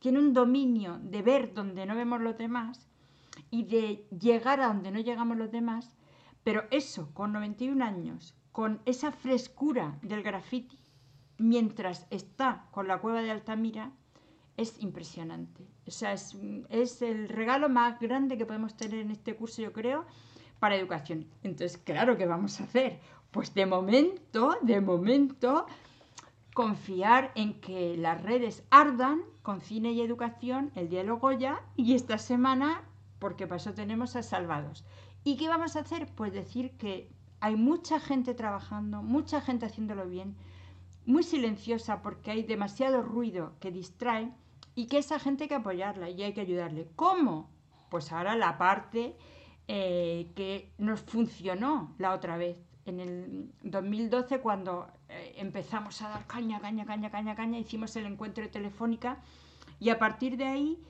[0.00, 2.88] tiene un dominio de ver donde no vemos los demás
[3.50, 5.94] y de llegar a donde no llegamos los demás,
[6.44, 10.78] pero eso, con 91 años, con esa frescura del graffiti,
[11.38, 13.92] mientras está con la cueva de Altamira,
[14.56, 15.64] es impresionante.
[15.86, 16.36] O sea, es,
[16.68, 20.04] es el regalo más grande que podemos tener en este curso, yo creo,
[20.58, 21.26] para educación.
[21.42, 25.66] Entonces, claro que vamos a hacer pues de momento, de momento,
[26.54, 31.94] confiar en que las redes ardan con cine y educación el día de Goya y
[31.94, 32.82] esta semana,
[33.18, 34.84] porque eso tenemos a Salvados.
[35.24, 36.08] ¿Y qué vamos a hacer?
[36.14, 37.10] Pues decir que
[37.40, 40.36] hay mucha gente trabajando, mucha gente haciéndolo bien,
[41.06, 44.32] muy silenciosa porque hay demasiado ruido que distrae
[44.74, 46.88] y que esa gente hay que apoyarla y hay que ayudarle.
[46.96, 47.50] ¿Cómo?
[47.90, 49.16] Pues ahora la parte
[49.68, 56.26] eh, que nos funcionó la otra vez, en el 2012 cuando eh, empezamos a dar
[56.26, 59.18] caña, caña, caña, caña, caña, hicimos el encuentro de telefónica
[59.80, 60.82] y a partir de ahí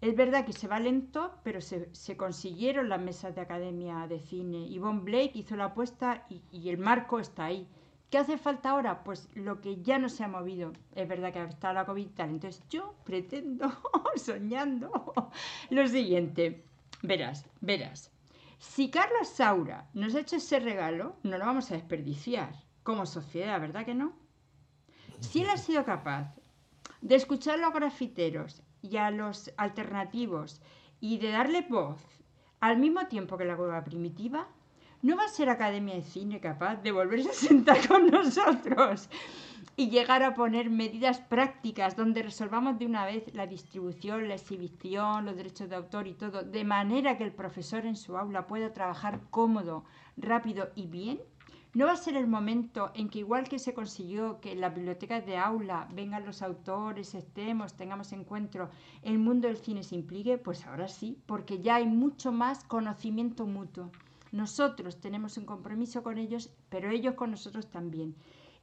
[0.00, 4.68] es verdad que se va lento, pero se, consiguieron las mesas de academia de cine.
[4.68, 7.68] Yvonne Blake hizo la apuesta y, y, el marco está ahí.
[8.10, 9.04] ¿Qué hace falta ahora?
[9.04, 10.72] Pues lo que ya no se ha movido.
[10.96, 12.30] Es verdad que está la COVID tal.
[12.30, 13.72] Entonces yo pretendo,
[14.16, 14.90] soñando,
[15.70, 16.64] lo siguiente.
[17.02, 18.10] Verás, verás.
[18.62, 23.60] Si Carlos Saura nos ha hecho ese regalo, no lo vamos a desperdiciar como sociedad,
[23.60, 24.12] ¿verdad que no?
[25.18, 26.32] Si él ha sido capaz
[27.00, 30.62] de escuchar a los grafiteros y a los alternativos
[31.00, 32.00] y de darle voz
[32.60, 34.46] al mismo tiempo que la hueva primitiva,
[35.02, 39.08] ¿no va a ser Academia de Cine capaz de volverse a sentar con nosotros
[39.76, 45.24] y llegar a poner medidas prácticas donde resolvamos de una vez la distribución, la exhibición,
[45.24, 48.72] los derechos de autor y todo, de manera que el profesor en su aula pueda
[48.72, 49.84] trabajar cómodo,
[50.16, 51.20] rápido y bien?
[51.74, 54.74] ¿No va a ser el momento en que igual que se consiguió que en las
[54.74, 58.70] bibliotecas de aula vengan los autores, estemos, tengamos encuentro,
[59.02, 60.38] el mundo del cine se implique?
[60.38, 63.90] Pues ahora sí, porque ya hay mucho más conocimiento mutuo.
[64.32, 68.16] Nosotros tenemos un compromiso con ellos, pero ellos con nosotros también.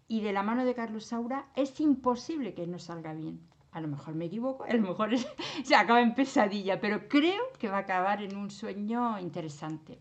[0.07, 3.39] Y de la mano de Carlos Saura es imposible que no salga bien.
[3.71, 5.11] A lo mejor me equivoco, a lo mejor
[5.63, 9.99] se acaba en pesadilla, pero creo que va a acabar en un sueño interesante.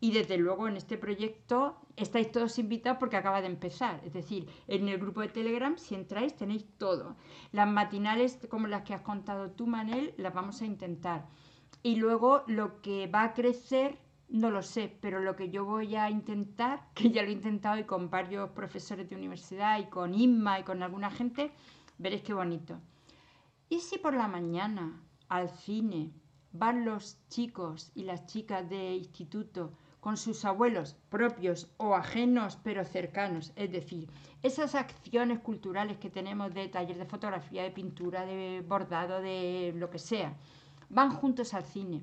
[0.00, 4.00] Y desde luego en este proyecto estáis todos invitados porque acaba de empezar.
[4.02, 7.16] Es decir, en el grupo de Telegram, si entráis, tenéis todo.
[7.52, 11.26] Las matinales, como las que has contado tú, Manel, las vamos a intentar.
[11.82, 13.98] Y luego lo que va a crecer,
[14.30, 17.78] no lo sé, pero lo que yo voy a intentar, que ya lo he intentado
[17.78, 21.52] y con varios profesores de universidad y con Inma y con alguna gente,
[21.98, 22.80] veréis qué bonito.
[23.68, 26.12] ¿Y si por la mañana al cine
[26.52, 32.84] van los chicos y las chicas de instituto con sus abuelos propios o ajenos pero
[32.84, 34.08] cercanos, es decir,
[34.42, 39.90] esas acciones culturales que tenemos de taller de fotografía, de pintura, de bordado, de lo
[39.90, 40.34] que sea,
[40.88, 42.02] van juntos al cine,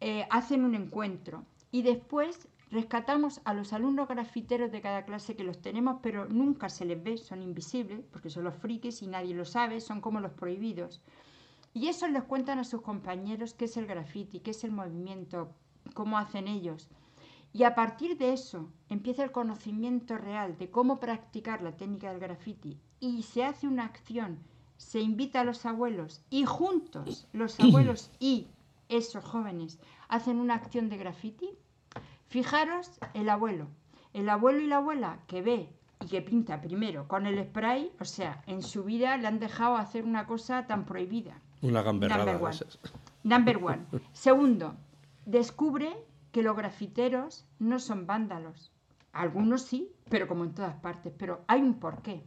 [0.00, 5.44] eh, hacen un encuentro y después rescatamos a los alumnos grafiteros de cada clase que
[5.44, 9.34] los tenemos pero nunca se les ve, son invisibles porque son los frikis y nadie
[9.34, 11.02] lo sabe, son como los prohibidos.
[11.72, 15.52] Y eso les cuentan a sus compañeros qué es el graffiti, qué es el movimiento,
[15.94, 16.88] cómo hacen ellos.
[17.52, 22.20] Y a partir de eso empieza el conocimiento real de cómo practicar la técnica del
[22.20, 24.38] graffiti y se hace una acción,
[24.76, 28.46] se invita a los abuelos y juntos los abuelos y
[28.90, 31.50] esos jóvenes hacen una acción de graffiti.
[32.28, 33.68] Fijaros el abuelo,
[34.12, 35.68] el abuelo y la abuela que ve
[36.00, 39.76] y que pinta primero con el spray, o sea, en su vida le han dejado
[39.76, 41.40] hacer una cosa tan prohibida.
[41.62, 42.24] Una gamberrada.
[42.24, 42.58] Number one.
[43.22, 43.86] Number one.
[44.12, 44.76] Segundo,
[45.26, 45.96] descubre
[46.32, 48.72] que los grafiteros no son vándalos.
[49.12, 52.24] Algunos sí, pero como en todas partes, pero hay un porqué.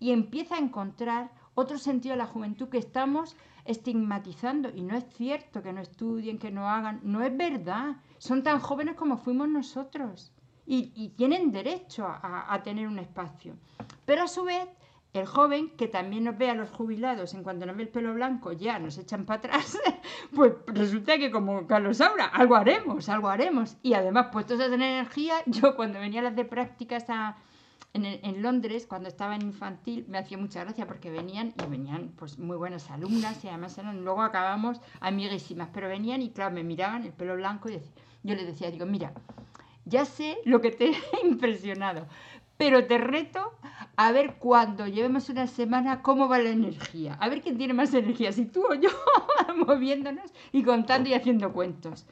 [0.00, 4.70] Y empieza a encontrar otro sentido de la juventud que estamos estigmatizando.
[4.74, 7.96] Y no es cierto que no estudien, que no hagan, no es verdad.
[8.18, 10.32] Son tan jóvenes como fuimos nosotros.
[10.66, 13.54] Y, tienen derecho a, a tener un espacio.
[14.06, 14.66] Pero a su vez
[15.14, 18.12] el joven, que también nos ve a los jubilados, en cuanto nos ve el pelo
[18.14, 19.78] blanco, ya nos echan para atrás,
[20.34, 23.76] pues resulta que como Carlos Saura, algo haremos, algo haremos.
[23.82, 27.08] Y además, puestos a tener energía, yo cuando venía a las de prácticas
[27.94, 32.38] en, Londres, cuando estaba en infantil, me hacía mucha gracia porque venían, y venían pues
[32.40, 37.04] muy buenas alumnas, y además eran, luego acabamos amiguísimas, pero venían y claro, me miraban
[37.04, 37.80] el pelo blanco y
[38.24, 39.12] yo les decía, digo, mira,
[39.84, 40.90] ya sé lo que te
[41.22, 42.08] he impresionado,
[42.56, 43.52] pero te reto
[43.96, 47.14] a ver cuando llevemos una semana cómo va la energía.
[47.20, 48.90] A ver quién tiene más energía, si tú o yo,
[49.66, 52.06] moviéndonos y contando y haciendo cuentos.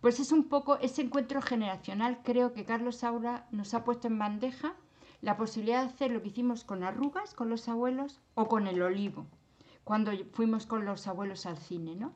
[0.00, 4.18] Pues es un poco ese encuentro generacional, creo que Carlos Saura nos ha puesto en
[4.18, 4.74] bandeja
[5.22, 8.80] la posibilidad de hacer lo que hicimos con arrugas, con los abuelos, o con el
[8.82, 9.26] olivo,
[9.84, 12.12] cuando fuimos con los abuelos al cine, ¿no?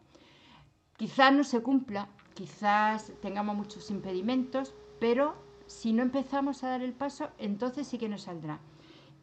[0.96, 5.34] Quizás no se cumpla, quizás tengamos muchos impedimentos, pero
[5.66, 8.60] si no empezamos a dar el paso, entonces sí que nos saldrá.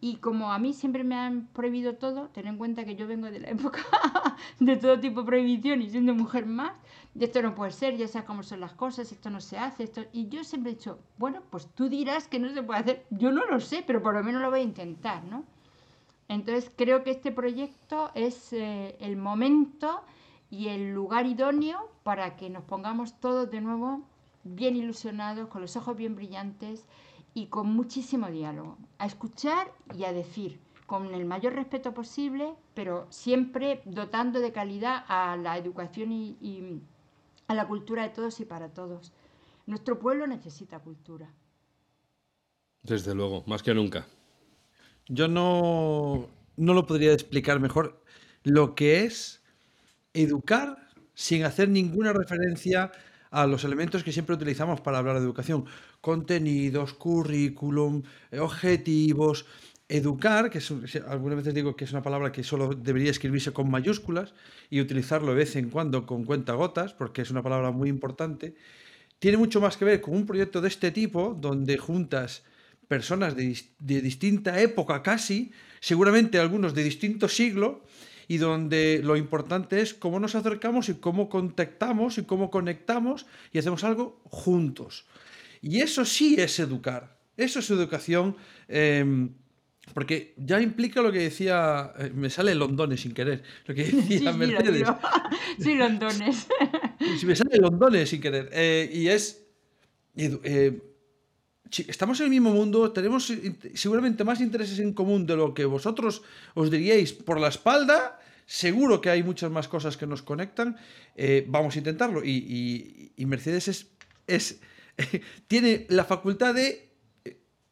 [0.03, 3.29] Y como a mí siempre me han prohibido todo, ten en cuenta que yo vengo
[3.29, 3.81] de la época
[4.59, 6.73] de todo tipo de prohibición y siendo mujer más,
[7.13, 9.83] de esto no puede ser, ya sabes cómo son las cosas, esto no se hace,
[9.83, 10.01] esto...
[10.11, 13.31] Y yo siempre he dicho, bueno, pues tú dirás que no se puede hacer, yo
[13.31, 15.43] no lo sé, pero por lo menos lo voy a intentar, ¿no?
[16.27, 20.01] Entonces creo que este proyecto es eh, el momento
[20.49, 24.01] y el lugar idóneo para que nos pongamos todos de nuevo
[24.43, 26.87] bien ilusionados, con los ojos bien brillantes
[27.33, 28.77] y con muchísimo diálogo.
[28.97, 35.05] A escuchar y a decir, con el mayor respeto posible, pero siempre dotando de calidad
[35.07, 36.81] a la educación y,
[37.47, 39.13] a la cultura de todos y para todos.
[39.65, 41.31] Nuestro pueblo necesita cultura.
[42.83, 44.05] Desde luego, más que nunca.
[45.07, 48.03] Yo no, no lo podría explicar mejor
[48.43, 49.41] lo que es
[50.13, 52.91] educar sin hacer ninguna referencia
[53.29, 55.65] a los elementos que siempre utilizamos para hablar de educación,
[56.01, 59.45] contenidos, currículum, eh, objetivos,
[59.87, 60.59] educar, que
[61.07, 64.33] algunas veces digo que es una palabra que solo debería escribirse con mayúsculas
[64.69, 68.55] y utilizarlo de vez en cuando con cuentagotas, porque es una palabra muy importante,
[69.19, 72.43] tiene mucho más que ver con un proyecto de este tipo, donde juntas
[72.87, 77.83] personas de, de distinta época casi, seguramente algunos de distinto siglo,
[78.27, 83.59] y donde lo importante es cómo nos acercamos y cómo contactamos y cómo conectamos y
[83.59, 85.05] hacemos algo juntos.
[85.61, 88.35] Y eso sí es educar, eso es educación.
[88.67, 89.29] Em,
[89.93, 94.31] porque ya implica lo que decía, eh, me sale Londones sin querer, lo que decía
[94.33, 94.87] Mercedes.
[95.59, 96.47] Sí, Londones.
[97.25, 98.49] me sale Londones sin querer.
[98.53, 99.43] Eh, y es,
[100.15, 100.81] eh,
[101.87, 103.31] estamos en el mismo mundo, tenemos
[103.73, 106.21] seguramente más intereses en común de lo que vosotros
[106.53, 108.19] os diríais por la espalda.
[108.45, 110.75] Seguro que hay muchas más cosas que nos conectan.
[111.47, 112.21] Vamos a intentarlo.
[112.23, 113.87] Y, Mercedes es,
[114.27, 114.59] es
[115.47, 116.89] tiene la facultad de...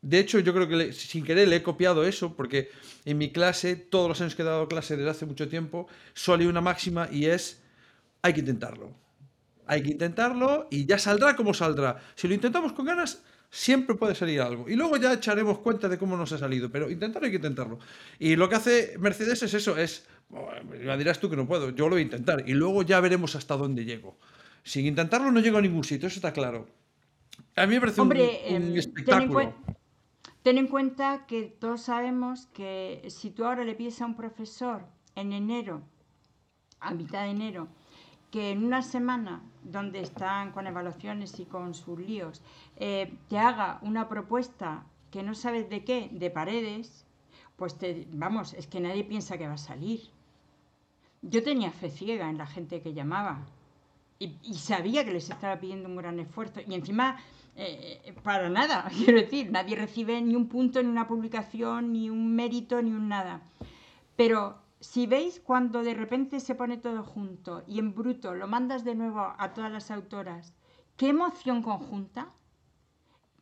[0.02, 2.70] De hecho, yo creo que sin querer le he copiado eso, porque
[3.04, 6.48] en mi clase, todos los años que he dado clase desde hace mucho tiempo, solo
[6.48, 7.62] una máxima y es,
[8.22, 8.94] hay que intentarlo.
[9.66, 12.02] Hay que intentarlo y ya saldrá como saldrá.
[12.16, 14.70] Si lo intentamos con ganas, siempre puede salir algo.
[14.70, 17.80] Y luego ya echaremos cuenta de cómo nos ha salido, pero intentarlo hay que intentarlo.
[18.20, 20.08] Y lo que hace Mercedes es eso, es,
[20.66, 23.36] me dirás tú que no puedo, yo lo voy a intentar y luego ya veremos
[23.36, 24.18] hasta dónde llego.
[24.64, 26.68] Sin intentarlo no llego a ningún sitio, eso está claro.
[27.56, 29.54] A mí me parece un, em, espectáculo.
[30.44, 34.86] ten en cuenta que todos sabemos que si tú ahora le pides a un profesor
[35.16, 35.82] en enero,
[36.80, 37.68] a mitad de enero,
[38.32, 42.42] que en una semana donde están con evaluaciones y con sus líos,
[42.78, 47.06] eh, te haga una propuesta que no sabes de qué, de paredes,
[47.56, 50.02] pues te, vamos, es que nadie piensa que va a salir.
[51.22, 53.46] Yo tenía fe ciega en la gente que llamaba
[54.20, 57.18] y, sabía que les estaba pidiendo un gran esfuerzo y encima
[57.56, 62.36] eh, para nada, quiero decir, nadie recibe ni un punto en una publicación, ni un
[62.36, 63.42] mérito, ni un nada.
[64.16, 68.84] Pero si veis cuando de repente se pone todo junto y en bruto lo mandas
[68.84, 70.54] de nuevo a todas las autoras,
[70.98, 72.30] qué emoción conjunta.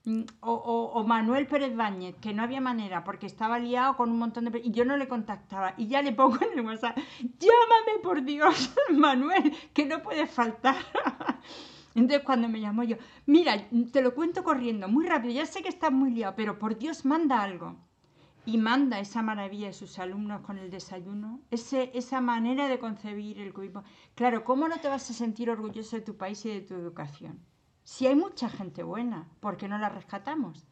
[0.07, 4.45] Mm, o, Manuel Pérez Báñez, que no había manera porque estaba liado con un montón
[4.45, 4.61] de...
[4.63, 5.73] Y yo no le contactaba.
[5.75, 10.77] Y ya le pongo en el WhatsApp, llámame por Dios, Manuel, que no puede faltar.
[11.95, 15.67] Entonces cuando me llamó yo, mira, te lo cuento corriendo, muy rápido, ya sé que
[15.67, 17.75] estás muy liado, pero por Dios manda algo
[18.45, 23.41] y manda esa maravilla de sus alumnos con el desayuno, ese, esa manera de concebir
[23.41, 23.83] el cubismo.
[24.15, 27.41] Claro, ¿cómo no te vas a sentir orgulloso de tu país y de tu educación?
[27.89, 30.65] Si hay mucha gente buena, ¿por qué no la rescatamos?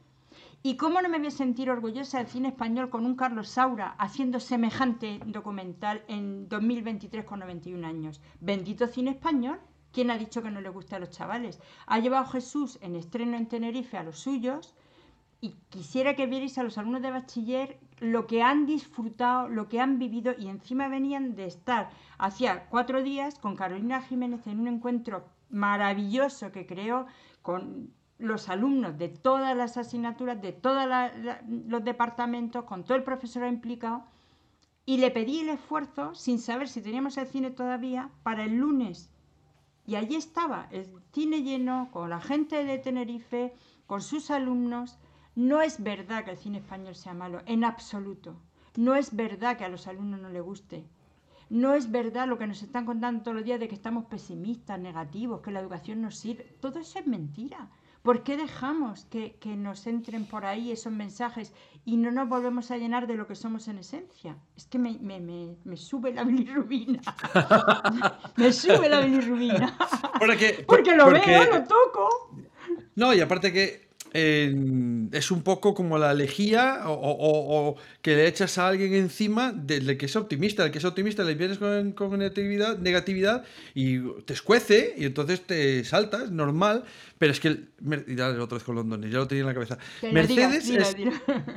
[0.62, 3.96] ¿Y cómo no me voy a sentir orgullosa del cine español con un Carlos Saura
[3.98, 8.20] haciendo semejante documental en 2023 con 91 años?
[8.42, 9.62] Bendito cine español.
[9.94, 11.62] ¿Quién ha dicho que no le gusta a los chavales?
[11.88, 14.76] Ha llevado Jesús en estreno en Tenerife a los suyos
[15.40, 19.80] y quisiera que vierais a los alumnos de bachiller lo que han disfrutado, lo que
[19.80, 24.68] han vivido y encima venían de estar hacía cuatro días con Carolina Jiménez en un
[24.68, 27.06] encuentro maravilloso que creó
[27.42, 30.86] con los alumnos de todas las asignaturas, de todos
[31.48, 34.06] los departamentos, con todo el profesorado implicado,
[34.86, 39.10] y le pedí el esfuerzo, sin saber si teníamos el cine todavía, para el lunes.
[39.86, 43.54] Y allí estaba, el cine lleno, con la gente de Tenerife,
[43.88, 44.98] con sus alumnos,
[45.36, 48.36] no es verdad que el cine español sea malo, en absoluto.
[48.78, 50.86] No es verdad que a los alumnos no les guste.
[51.50, 54.80] No es verdad lo que nos están contando todos los días de que estamos pesimistas,
[54.80, 56.44] negativos, que la educación no sirve.
[56.60, 57.70] Todo eso es mentira.
[58.02, 61.54] ¿Por qué dejamos que, nos entren por ahí esos mensajes
[61.86, 64.38] y no nos volvemos a llenar de lo que somos en esencia?
[64.56, 67.02] Es que me, sube la bilirrubina.
[68.36, 69.76] me sube la bilirrubina.
[70.20, 72.30] Porque, porque lo veo, lo toco.
[72.96, 73.85] No, y aparte que
[74.18, 80.06] es un poco como la lejía o, que le echas a alguien encima del que
[80.06, 80.64] es optimista.
[80.64, 85.84] El que es optimista le vienes con, negatividad, negatividad y te escuece y entonces te
[85.84, 86.86] saltas, normal.
[87.18, 87.50] Pero es que.
[87.50, 87.68] El,
[88.16, 89.78] ya otra vez con London, ya lo tenía en la cabeza.
[90.14, 90.96] Mercedes es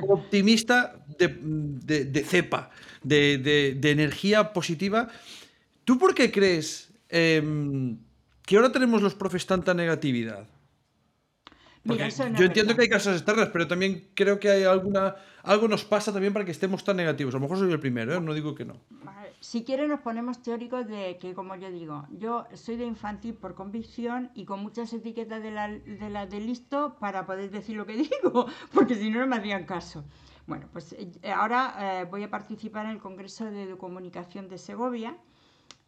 [0.09, 2.71] optimista de, cepa,
[3.05, 5.09] de, energía positiva.
[5.85, 7.99] ¿Tú por qué crees em,
[8.45, 10.49] que ahora tenemos los profes tanta negatividad?
[11.97, 15.16] Yo entiendo que hay casos externas, pero también creo que hay alguna
[15.49, 17.34] algo nos pasa también para que estemos tan negativos.
[17.34, 18.20] A lo mejor soy el primero, ¿eh?
[18.20, 18.74] no digo que no.
[19.41, 23.55] Si quieres nos ponemos teóricos de que, como yo digo, yo soy de infantil por
[23.55, 27.86] convicción y con muchas etiquetas de la de, la de listo para poder decir lo
[27.86, 30.05] que digo, porque si no no me hacían caso.
[30.47, 35.16] Bueno, pues eh, ahora eh, voy a participar en el Congreso de Comunicación de Segovia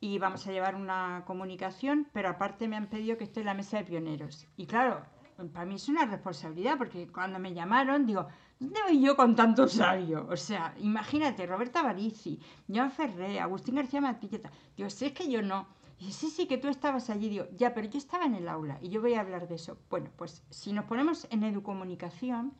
[0.00, 3.54] y vamos a llevar una comunicación, pero aparte me han pedido que esté en la
[3.54, 4.46] mesa de pioneros.
[4.56, 5.02] Y claro,
[5.48, 8.26] para mí es una responsabilidad, porque cuando me llamaron, digo,
[8.58, 10.26] ¿dónde voy yo con tanto sabio?
[10.30, 12.38] O sea, imagínate, Roberta Barici,
[12.68, 14.50] Joan Ferré, Agustín García Matilleta.
[14.76, 15.66] Digo, si es que yo no.
[15.98, 17.28] Y sí, sí, que tú estabas allí.
[17.28, 19.76] Digo, ya, pero yo estaba en el aula y yo voy a hablar de eso.
[19.90, 22.54] Bueno, pues si nos ponemos en educomunicación,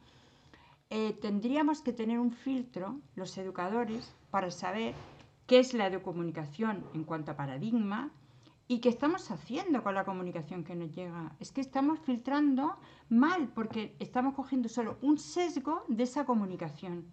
[0.90, 4.94] eh, tendríamos que tener un filtro, los educadores, para saber
[5.46, 8.10] qué es la educomunicación en cuanto a paradigma,
[8.72, 11.34] ¿Y qué estamos haciendo con la comunicación que nos llega?
[11.40, 12.76] Es que estamos filtrando
[13.08, 17.04] mal porque estamos cogiendo solo un sesgo de esa comunicación.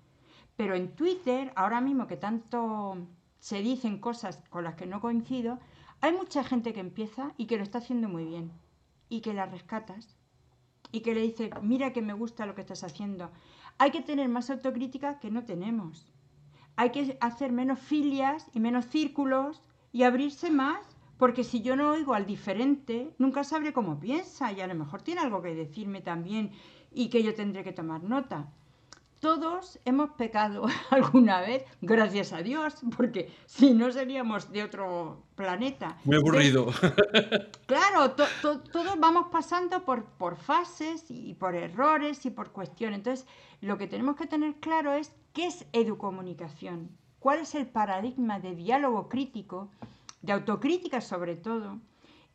[0.55, 2.97] Pero en Twitter, ahora mismo que tanto
[3.39, 5.58] se dicen cosas con las que no coincido,
[5.99, 8.51] hay mucha gente que empieza y que lo está haciendo muy bien
[9.10, 10.16] y que la rescatas
[10.91, 13.32] y que le dice, mira que me gusta lo que estás haciendo.
[13.80, 16.14] Hay que tener más autocrítica que no tenemos.
[16.76, 21.91] Hay que hacer menos filias y menos círculos y abrirse más porque si yo no
[21.91, 26.01] oigo al diferente, nunca sabré cómo piensa y a lo mejor tiene algo que decirme
[26.01, 26.51] también
[26.91, 28.47] y que yo tendré que tomar nota.
[29.20, 35.97] Todos hemos pecado alguna vez, gracias a Dios, porque si no seríamos de otro planeta.
[36.03, 36.68] Muy aburrido.
[37.65, 42.99] claro, todos vamos pasando por, por fases y por errores y por cuestiones.
[42.99, 43.28] Entonces,
[43.61, 48.53] lo que tenemos que tener claro es qué es educomunicación, cuál es el paradigma de
[48.53, 49.72] diálogo crítico
[50.22, 51.80] de autocrítica sobre todo,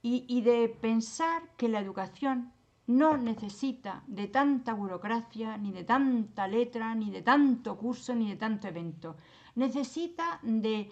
[0.05, 2.53] y, de pensar que la educación
[2.89, 8.37] no necesita de tanta burocracia, ni de tanta letra, ni de tanto curso, ni de
[8.37, 9.16] tanto evento.
[9.55, 10.91] Necesita de,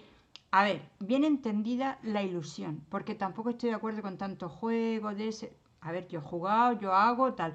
[0.53, 5.29] a ver, bien entendida la ilusión, porque tampoco estoy de acuerdo con tanto juego de
[5.29, 7.55] ese, a ver, yo he jugado, yo hago, tal,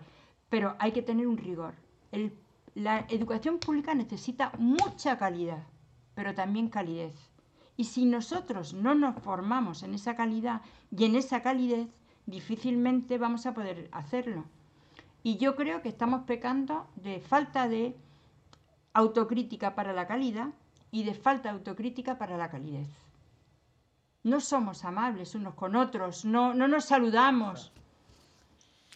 [0.50, 1.76] pero hay que tener un rigor.
[2.74, 5.64] la educación pública necesita mucha calidad,
[6.16, 7.35] pero también calidez.
[7.78, 10.62] Y si nosotros no nos formamos en esa calidad
[10.96, 11.90] y en esa calidez,
[12.26, 14.46] difícilmente vamos a poder hacerlo.
[15.24, 17.96] Y yo creo que estamos pecando de falta de
[18.94, 20.50] autocrítica para la calidad
[20.92, 22.88] y de falta de autocrítica para la calidez.
[24.24, 27.72] No somos amables unos con otros, no, no nos saludamos.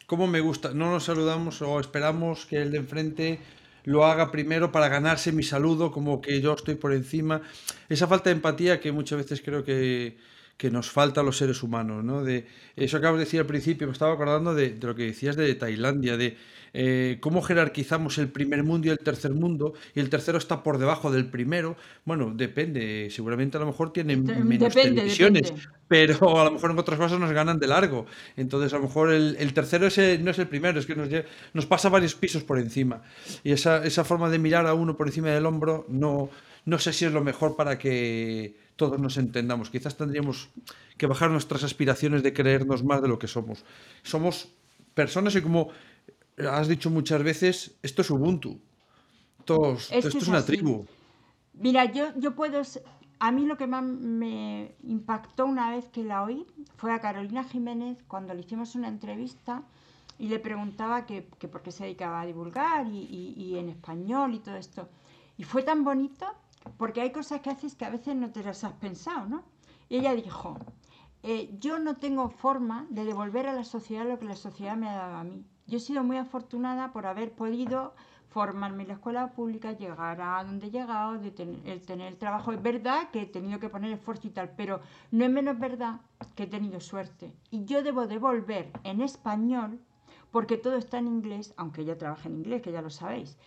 [0.07, 0.73] ¿Cómo me gusta?
[0.73, 3.39] No nos saludamos o esperamos que el de enfrente
[3.83, 7.41] lo haga primero para ganarse mi saludo, como que yo estoy por encima.
[7.89, 10.17] Esa falta de empatía que muchas veces creo que,
[10.59, 12.21] que nos falta a los seres humanos, ¿no?
[12.21, 12.45] De
[12.75, 15.55] eso acabas de decir al principio, me estaba acordando de, de lo que decías de
[15.55, 16.35] Tailandia, de
[16.73, 20.77] eh, cómo jerarquizamos el primer mundo y el tercer mundo, y el tercero está por
[20.77, 21.77] debajo del primero.
[22.03, 25.53] Bueno, depende, seguramente a lo mejor tienen menos televisiones,
[25.87, 28.05] pero a lo mejor en otras cosas nos ganan de largo.
[28.35, 31.07] Entonces, a lo mejor el, tercero ese no es el primero, es que nos,
[31.53, 33.01] nos pasa varios pisos por encima.
[33.45, 36.29] Y esa, esa forma de mirar a uno por encima del hombro, no,
[36.65, 39.69] no sé si es lo mejor para que todos nos entendamos.
[39.69, 40.49] Quizás tendríamos
[40.97, 43.65] que bajar nuestras aspiraciones de creernos más de lo que somos.
[44.03, 44.49] Somos
[44.93, 45.69] personas y como
[46.37, 48.59] has dicho muchas veces, esto es Ubuntu.
[49.39, 50.85] Esto, es, una tribu.
[51.53, 52.61] Mira, yo, yo puedo...
[53.21, 56.45] A mí lo que más me impactó una vez que la oí
[56.77, 59.63] fue a Carolina Jiménez cuando le hicimos una entrevista
[60.17, 64.39] y le preguntaba que, por qué se dedicaba a divulgar y, y en español y
[64.39, 64.87] todo esto.
[65.37, 66.27] Y fue tan bonito
[66.77, 69.43] porque hay cosas que haces que a veces no te las has pensado, ¿no?
[69.89, 70.57] Y ella dijo,
[71.23, 74.89] eh, yo no tengo forma de devolver a la sociedad lo que la sociedad me
[74.89, 75.45] ha dado a mí.
[75.67, 77.93] Yo he sido muy afortunada por haber podido
[78.29, 82.51] formarme en la escuela pública, llegar a donde he llegado, tener, el trabajo.
[82.53, 84.81] Es verdad que he tenido que poner esfuerzo y tal, pero
[85.11, 86.01] no es menos verdad
[86.35, 87.33] que he tenido suerte.
[87.49, 89.79] Y yo debo devolver en español,
[90.31, 93.37] porque todo está en inglés, aunque yo trabaje en inglés, que ya lo sabéis.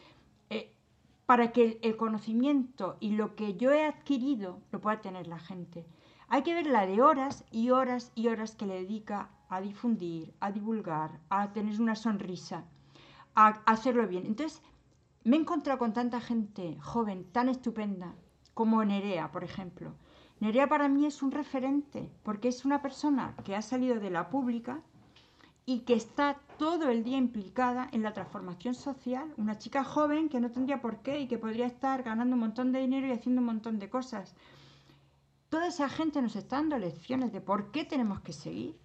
[1.33, 5.87] Para que el conocimiento y lo que yo he adquirido lo pueda tener la gente.
[6.29, 10.35] Hay que ver la de horas y horas y horas que le dedica a difundir,
[10.41, 12.67] a divulgar, a tener una sonrisa,
[13.35, 14.27] a hacerlo bien.
[14.27, 14.61] Entonces,
[15.25, 18.15] me he encontrado con tanta gente joven, tan estupenda,
[18.53, 19.95] como Nerea, por ejemplo.
[20.39, 24.29] Nerea para mí es un referente, porque es una persona que ha salido de la
[24.29, 24.83] pública
[25.65, 30.41] y que está todo el día implicada en la transformación social, una chica joven que
[30.41, 33.41] no tendría por qué y que podría estar ganando un montón de dinero y haciendo
[33.41, 34.35] un montón de cosas.
[35.49, 38.79] Toda esa gente nos está dando lecciones de por qué tenemos que seguir.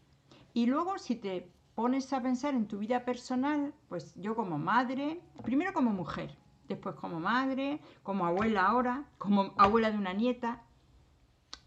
[0.53, 5.21] Y luego si te pones a pensar en tu vida personal, pues yo como madre,
[5.43, 6.35] primero como mujer,
[6.67, 10.63] después como madre, como abuela ahora, como abuela de una nieta,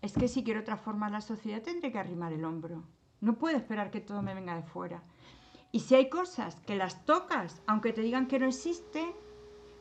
[0.03, 2.85] es que si quiero transformar la sociedad tendré que arrimar el hombro.
[3.21, 5.03] No puedo esperar que todo me venga de fuera.
[5.73, 9.15] Y si hay cosas que las tocas, aunque te digan que no existe,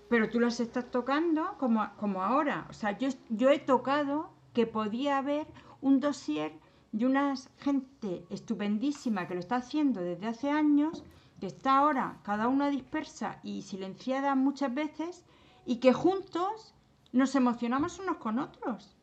[0.09, 2.67] pero tú las estás tocando como, como ahora.
[2.69, 5.47] O sea, yo, yo he tocado que podía haber
[5.81, 6.53] un dossier
[6.91, 11.03] de una gente estupendísima que lo está haciendo desde hace años
[11.39, 15.23] que está ahora cada una dispersa y silenciada muchas veces
[15.65, 16.73] y que juntos
[17.11, 18.95] nos emocionamos unos con otros.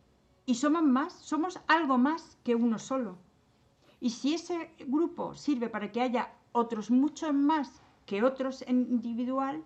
[0.44, 3.18] Y somos más, somos algo más que uno solo.
[4.00, 9.62] Y si ese grupo sirve para que haya otros muchos más que otros en individual,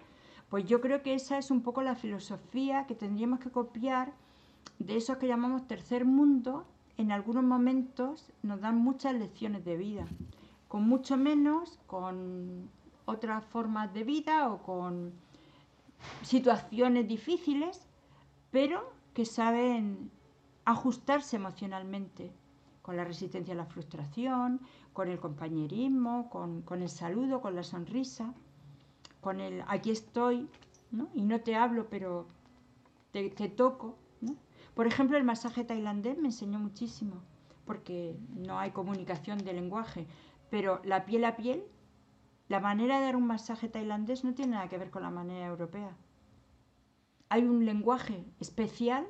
[0.48, 4.12] pues yo creo que esa es un poco la filosofía que tendríamos que copiar
[4.78, 6.64] de esos que llamamos tercer mundo.
[6.96, 10.06] En algunos momentos nos dan muchas lecciones de vida,
[10.68, 12.68] con mucho menos, con
[13.04, 15.12] otras formas de vida o con
[16.22, 17.86] situaciones difíciles,
[18.50, 20.10] pero que saben
[20.64, 22.32] ajustarse emocionalmente
[22.82, 24.60] con la resistencia a la frustración,
[24.92, 28.34] con el compañerismo, con, el saludo, con la sonrisa,
[29.20, 30.48] con el aquí estoy,
[31.14, 32.26] y no te hablo, pero
[33.12, 33.96] te, toco.
[34.74, 37.22] Por ejemplo, el masaje tailandés me enseñó muchísimo,
[37.64, 40.06] porque no hay comunicación de lenguaje,
[40.48, 41.64] pero la piel a piel,
[42.48, 45.46] la manera de dar un masaje tailandés no tiene nada que ver con la manera
[45.46, 45.96] europea.
[47.28, 49.06] Hay un lenguaje especial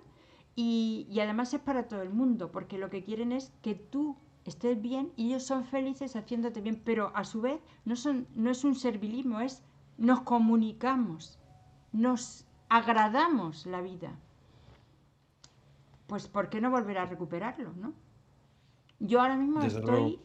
[0.57, 4.81] y, además es para todo el mundo, porque lo que quieren es que tú estés
[4.81, 8.65] bien y ellos son felices haciéndote bien, pero a su vez no, son, no es
[8.65, 9.63] un servilismo, es
[9.97, 11.39] nos comunicamos,
[11.93, 14.19] nos agradamos la vida.
[16.07, 17.93] Pues ¿por qué no volver a recuperarlo, no?
[18.99, 20.21] Yo ahora mismo estoy,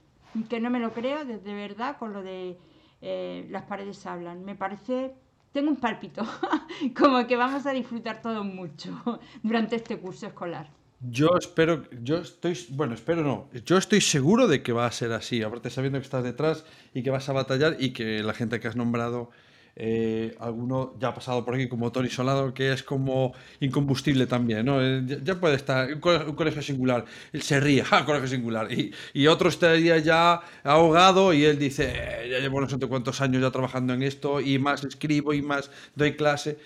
[0.50, 2.58] que no me lo creo, de, verdad, con lo de
[3.02, 4.44] eh, las paredes hablan.
[4.44, 5.16] Me parece
[5.56, 6.22] tengo un palpito,
[7.00, 8.92] como que vamos a disfrutar todo mucho
[9.42, 10.70] durante este curso escolar.
[11.00, 15.14] Yo espero, yo estoy, bueno, espero no, yo estoy seguro de que va a ser
[15.14, 18.60] así, aparte sabiendo que estás detrás y que vas a batallar y que la gente
[18.60, 19.32] que has nombrado
[19.78, 24.66] eh, alguno ya ha pasado por aquí como Tony Solado, que es como incombustible también,
[24.66, 24.82] ¿no?
[24.82, 27.04] Eh, ya, puede estar, un colegio, singular,
[27.34, 28.72] él se ríe, ¡ja, colegio singular!
[28.72, 33.20] Y, y, otro estaría ya ahogado y él dice, eh, ya llevo no sé cuántos
[33.20, 36.58] años ya trabajando en esto y más escribo y más doy clase.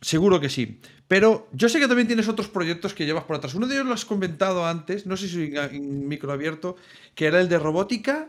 [0.00, 0.80] Seguro que sí.
[1.06, 3.54] Pero yo sé que también tienes otros proyectos que llevas por atrás.
[3.54, 6.76] Uno de ellos lo has comentado antes, no sé si en micro abierto,
[7.14, 8.28] que era el de robótica.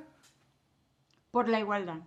[1.31, 1.99] Por la igualdad.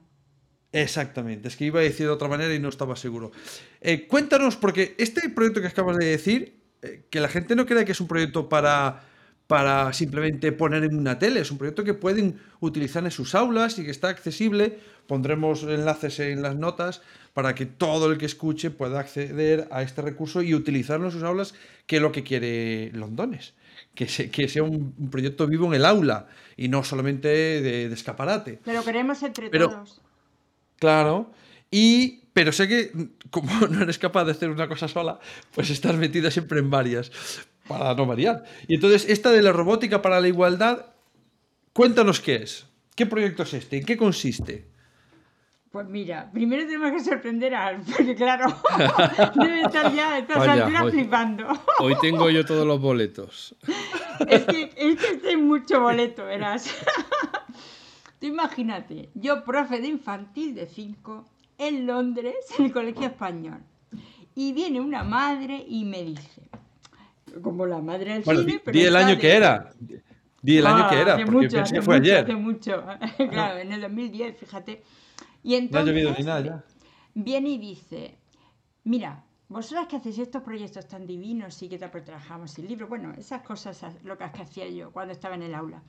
[0.72, 3.32] Exactamente, es que iba a decir de otra manera y no estaba seguro.
[3.80, 7.84] Eh, cuéntanos, porque este proyecto que acabas de decir, eh, que la gente no crea
[7.84, 9.02] que es un proyecto para,
[9.46, 13.78] para simplemente poner en una tele, es un proyecto que pueden utilizar en sus aulas
[13.78, 14.78] y que está accesible.
[15.06, 17.00] Pondremos enlaces en las notas
[17.32, 21.22] para que todo el que escuche pueda acceder a este recurso y utilizarlo en sus
[21.22, 21.54] aulas,
[21.86, 23.54] que es lo que quiere Londones.
[23.94, 28.60] Que, que sea un, proyecto vivo en el aula y no solamente de, escaparate.
[28.64, 30.02] Pero queremos entre todos.
[30.78, 31.32] Claro.
[31.70, 32.92] Y, pero sé que
[33.30, 35.18] como no eres capaz de hacer una cosa sola,
[35.54, 37.10] pues estás metida siempre en varias,
[37.66, 38.44] para no variar.
[38.66, 40.86] Y entonces, esta de la robótica para la igualdad,
[41.72, 42.66] cuéntanos qué es.
[42.94, 43.78] ¿Qué proyecto es este?
[43.78, 44.66] ¿En qué consiste?
[45.70, 48.46] Pues mira, primero tenemos que sorprender a Alf, porque claro,
[49.34, 51.46] debe estar ya a estas flipando.
[51.78, 53.54] Hoy tengo yo todos los boletos.
[54.26, 56.74] Es que, es que este mucho boleto, verás.
[58.18, 61.24] Tú imagínate, yo profe de infantil de 5
[61.58, 63.60] en Londres, en el colegio español.
[64.34, 66.42] Y viene una madre y me dice,
[67.42, 69.70] como la madre del bueno, cine, pero di el año que era.
[70.40, 72.24] Di el año que era, porque mucho, que fue ayer.
[72.24, 72.84] Hace mucho,
[73.30, 74.82] claro, en el 2010, fíjate.
[75.42, 76.64] Y entonces, no ha llovido ni nada ya.
[77.14, 78.16] Viene y dice,
[78.84, 83.42] mira, vosotras que hacéis estos proyectos tan divinos y que trabajamos el libro, bueno, esas
[83.42, 85.82] cosas locas que hacía yo cuando estaba en el aula.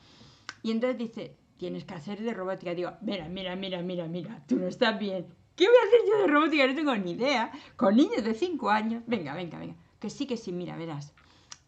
[0.64, 2.74] Y entonces dice, tienes que hacer de robótica.
[2.74, 5.28] Digo, mira, mira, mira, mira, mira, tú no estás bien.
[5.58, 6.66] ¿Qué voy a hacer yo de robótica?
[6.66, 7.52] No tengo ni idea.
[7.76, 9.04] Con niños de 5 años.
[9.06, 9.76] Venga, venga, venga.
[10.00, 11.14] Que sí, que sí, mira, verás.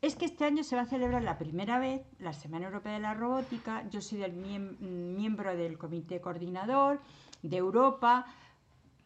[0.01, 3.01] Es que este año se va a celebrar la primera vez la Semana Europea de
[3.01, 3.87] la Robótica.
[3.89, 7.01] Yo soy del miembro del comité coordinador
[7.43, 8.25] de Europa.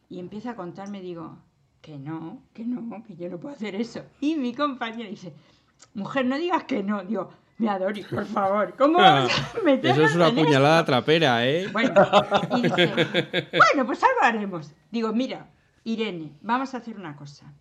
[0.08, 1.36] Y empieza a contarme, digo,
[1.82, 4.04] que no, que no, que yo no puedo hacer eso.
[4.20, 5.34] Y mi compañera dice,
[5.94, 7.02] mujer, no digas que no.
[7.02, 9.26] Digo, me Adori, por favor, ¿cómo a
[9.64, 11.68] meter Eso es una puñalada trapera, ¿eh?
[11.72, 11.94] Bueno,
[12.56, 12.86] y dice,
[13.56, 14.74] bueno, pues algo haremos.
[14.90, 15.48] Digo, mira,
[15.84, 17.54] Irene, vamos a hacer una cosa.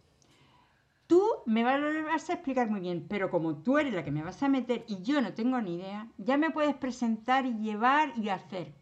[1.07, 4.41] Tú me vas a explicar muy bien, pero como tú eres la que me vas
[4.43, 8.29] a meter y yo no tengo ni idea, ya me puedes presentar y llevar y
[8.29, 8.73] hacer.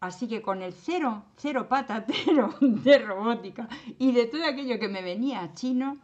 [0.00, 5.02] Así que con el cero, cero patatero de robótica y de todo aquello que me
[5.02, 5.98] venía chino,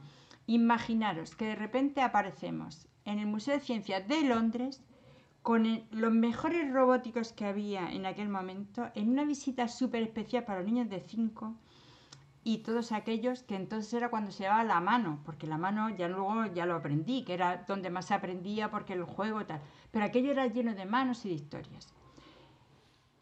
[0.47, 4.83] imaginaros que de repente aparecemos en el Museo de Ciencias de Londres
[5.43, 10.61] con los mejores robóticos que había en aquel momento, en una visita súper especial para
[10.61, 11.55] los niños de 5
[12.45, 16.09] y todos aquellos que entonces era cuando se llevaba la mano, porque la mano ya
[16.09, 20.05] luego ya lo aprendí, que era donde más se aprendía porque el juego tal, pero
[20.05, 21.89] aquello era lleno de manos y de historias.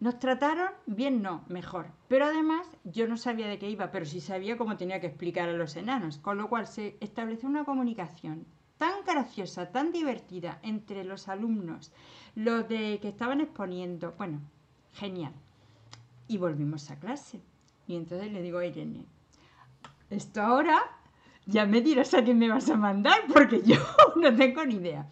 [0.01, 1.89] Nos trataron bien, no, mejor.
[2.07, 5.49] Pero además yo no sabía de qué iba, pero sí sabía cómo tenía que explicar
[5.49, 8.47] a los enanos, con lo cual se estableció una comunicación
[8.79, 11.93] tan graciosa, tan divertida entre los alumnos,
[12.35, 14.41] los de que estaban exponiendo, bueno,
[14.95, 15.33] genial.
[16.29, 17.41] Y volvimos a clase.
[17.87, 19.05] Y entonces le digo a Irene,
[20.11, 20.79] esto ahora
[21.47, 23.77] ya me dirás a quién me vas a mandar, porque yo
[24.17, 25.09] no tengo ni idea.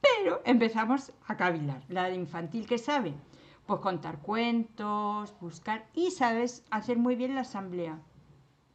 [0.00, 1.82] Pero empezamos a cavilar.
[1.88, 3.14] La de infantil que sabe,
[3.66, 8.00] pues contar cuentos, buscar y sabes hacer muy bien la asamblea.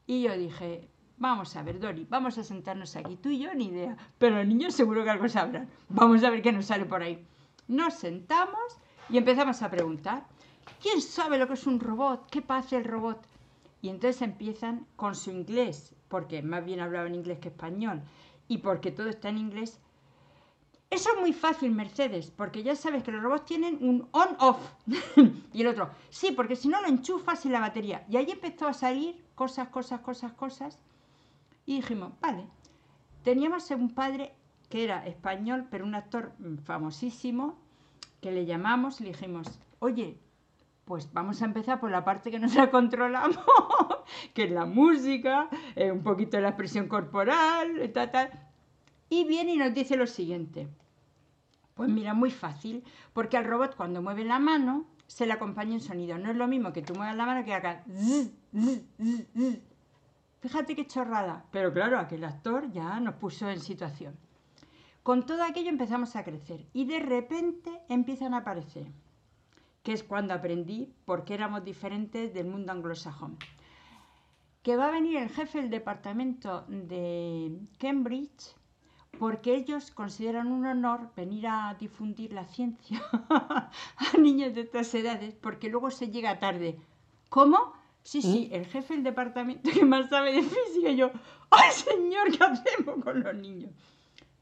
[0.06, 0.88] Y yo dije,
[1.18, 4.48] vamos a ver, Dori, vamos a sentarnos aquí, tú y yo ni idea, pero los
[4.48, 5.70] niños seguro que algo sabrán.
[5.90, 7.26] Vamos a ver qué nos sale por ahí.
[7.68, 10.26] Nos sentamos y empezamos a preguntar,
[10.82, 12.30] ¿quién sabe lo que es un robot?
[12.30, 13.26] ¿Qué pasa el robot?
[13.82, 18.02] Y entonces empiezan con su inglés, porque más bien hablaban inglés que español,
[18.48, 19.80] y porque todo está en inglés,
[20.90, 24.60] eso es muy fácil, Mercedes, porque ya sabes que los robots tienen un on-off.
[25.54, 28.06] y el otro, sí, porque si no lo enchufas en la batería.
[28.10, 30.80] Y ahí empezó a salir cosas, cosas, cosas, cosas.
[31.66, 32.48] Y dijimos, vale.
[33.24, 34.34] Teníamos un padre
[34.70, 37.58] que era español, pero un actor famosísimo,
[38.22, 40.20] que le llamamos y le dijimos, oye,
[40.86, 43.40] pues vamos a empezar por la parte que nos la controlamos,
[44.34, 48.30] que es la música, eh, un poquito la expresión corporal, tal, tal.
[49.10, 50.68] Y viene y nos dice lo siguiente.
[51.74, 55.82] Pues mira, muy fácil, porque al robot cuando mueve la mano se le acompaña un
[55.82, 56.18] sonido.
[56.18, 57.84] No es lo mismo que tú muevas la mano que acá.
[60.46, 61.44] Fíjate qué chorrada.
[61.50, 64.16] Pero claro, aquel actor ya nos puso en situación.
[65.02, 68.86] Con todo aquello empezamos a crecer y de repente empiezan a aparecer,
[69.82, 73.40] que es cuando aprendí por qué éramos diferentes del mundo anglosajón.
[74.62, 78.54] Que va a venir el jefe del departamento de Cambridge
[79.18, 85.34] porque ellos consideran un honor venir a difundir la ciencia a niños de estas edades,
[85.34, 86.80] porque luego se llega tarde.
[87.30, 87.74] ¿Cómo?
[88.06, 88.54] Sí, sí, ¿Mm?
[88.54, 91.12] el jefe del departamento que más sabe de física, y yo,
[91.50, 93.72] ¡ay señor, qué hacemos con los niños!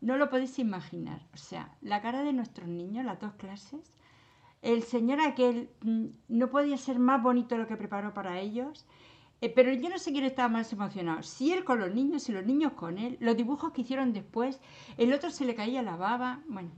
[0.01, 1.22] No lo podéis imaginar.
[1.34, 3.80] O sea, la cara de nuestros niños, las dos clases,
[4.61, 8.86] el señor aquel mm, no podía ser más bonito lo que preparó para ellos.
[9.39, 12.34] Eh, pero yo no sé quién estaba más emocionado, si él con los niños, y
[12.34, 14.59] los niños con él, los dibujos que hicieron después,
[14.97, 16.72] el otro se le caía la baba, bueno,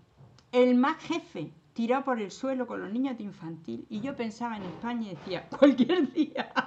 [0.52, 4.56] el más jefe tirado por el suelo con los niños de infantil y yo pensaba
[4.56, 6.65] en España y decía, cualquier día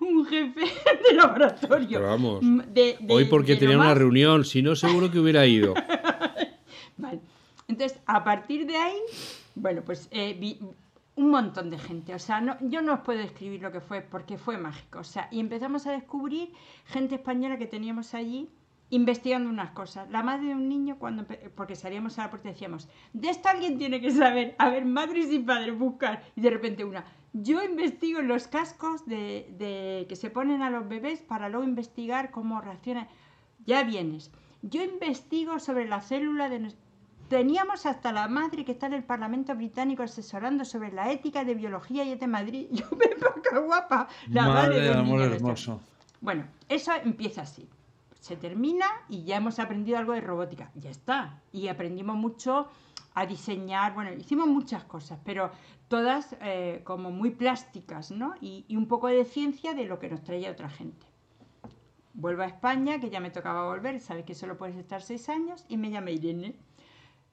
[0.00, 0.60] un jefe
[1.08, 1.98] de laboratorio.
[1.98, 2.44] Pero vamos,
[3.08, 5.74] hoy porque tenía una reunión, si no seguro que hubiera ido.
[6.96, 7.20] vale.
[7.68, 8.98] Entonces, a partir de ahí,
[9.54, 10.58] bueno, pues eh,
[11.16, 12.14] un montón de gente.
[12.14, 15.00] O sea, no, yo no os puedo describir lo que fue porque fue mágico.
[15.00, 16.52] O sea, y empezamos a descubrir
[16.86, 18.48] gente española que teníamos allí
[18.90, 20.10] investigando unas cosas.
[20.10, 23.78] La madre de un niño, cuando porque salíamos a la puerta decíamos, de esto alguien
[23.78, 24.54] tiene que saber.
[24.58, 26.24] A ver, madres y padres, buscar.
[26.36, 30.88] Y de repente una, yo investigo los cascos de, de que se ponen a los
[30.88, 33.08] bebés para luego investigar cómo reaccionan.
[33.66, 34.30] Ya vienes.
[34.62, 36.72] Yo investigo sobre la célula de
[37.30, 41.54] Teníamos hasta la madre que está en el Parlamento británico asesorando sobre la ética de
[41.54, 42.66] biología y de Madrid.
[42.72, 44.08] Yo me pongo guapa.
[44.30, 45.80] La madre, de amor hermoso.
[46.20, 47.68] Bueno, eso empieza así.
[48.18, 50.72] Se termina y ya hemos aprendido algo de robótica.
[50.74, 51.40] Ya está.
[51.52, 52.68] Y aprendimos mucho
[53.14, 53.94] a diseñar.
[53.94, 55.50] Bueno, hicimos muchas cosas, pero
[55.88, 58.34] todas eh, como muy plásticas, ¿no?
[58.40, 61.06] Y, y un poco de ciencia de lo que nos traía otra gente.
[62.14, 65.64] Vuelvo a España, que ya me tocaba volver, sabes que solo puedes estar seis años,
[65.68, 66.56] y me llama Irene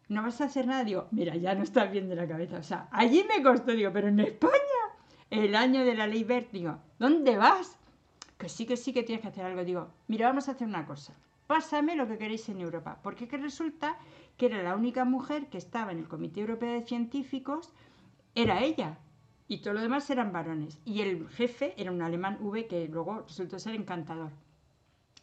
[0.10, 0.84] no vas a hacer nada.
[0.84, 2.58] Digo, mira, ya no estás bien de la cabeza.
[2.58, 4.52] O sea, allí me costó, digo, pero en España,
[5.30, 7.78] el año de la ley Bert, digo, ¿dónde vas?
[8.38, 9.64] Que sí, que sí, que tienes que hacer algo.
[9.64, 11.14] Digo, mira, vamos a hacer una cosa.
[11.48, 13.00] Pásame lo que queréis en Europa.
[13.02, 13.98] Porque que resulta
[14.38, 17.74] que era la única mujer que estaba en el Comité Europeo de Científicos,
[18.36, 19.00] era ella.
[19.48, 20.80] Y todo lo demás eran varones.
[20.86, 24.32] Y el jefe era un alemán V que luego resultó ser encantador.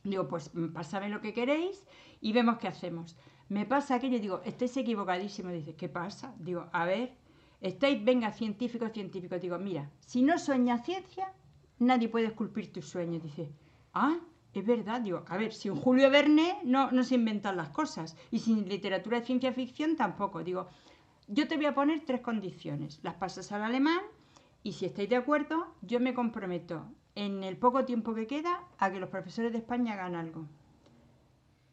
[0.02, 1.86] Digo, pues pásame lo que queréis
[2.20, 3.16] y vemos qué hacemos
[3.48, 5.52] me pasa aquello y digo, estáis equivocadísimos.
[5.52, 6.34] Dice, ¿qué pasa?
[6.38, 7.14] Digo, a ver,
[7.60, 9.40] estáis, venga, científicos, científicos.
[9.40, 11.32] Digo, mira, si no sueñas ciencia,
[11.78, 13.22] nadie puede esculpir tus sueños.
[13.22, 13.52] Dice,
[13.92, 14.18] ah,
[14.60, 15.00] es verdad.
[15.00, 18.16] Digo, a ver, sin Julio Verne no, no se inventan las cosas.
[18.30, 20.42] Y sin literatura de ciencia ficción tampoco.
[20.42, 20.68] Digo,
[21.28, 23.00] yo te voy a poner tres condiciones.
[23.02, 24.00] Las pasas al alemán
[24.62, 28.90] y si estáis de acuerdo, yo me comprometo en el poco tiempo que queda a
[28.90, 30.46] que los profesores de España hagan algo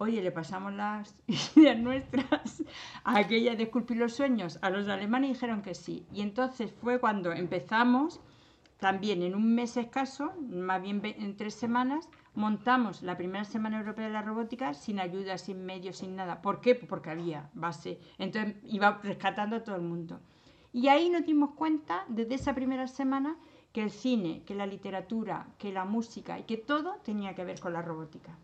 [0.02, 1.16] oye, le pasamos las
[1.56, 2.64] ideas nuestras
[3.04, 6.08] a aquella de esculpir los sueños a los alemanes y dijeron que sí.
[6.12, 8.20] Y entonces fue cuando empezamos,
[8.80, 14.08] también en un mes escaso, más bien en tres semanas, montamos la primera Semana Europea
[14.08, 16.42] de la Robótica sin ayuda, sin medios, sin nada.
[16.42, 16.76] ¿Por qué?
[16.76, 18.00] Porque había base.
[18.18, 20.20] Entonces iba rescatando a todo el mundo.
[20.74, 23.36] Y ahí nos dimos cuenta, desde esa primera semana,
[23.74, 27.60] que el cine, que la literatura, que la música y que todo tenía que ver
[27.60, 28.38] con la robótica.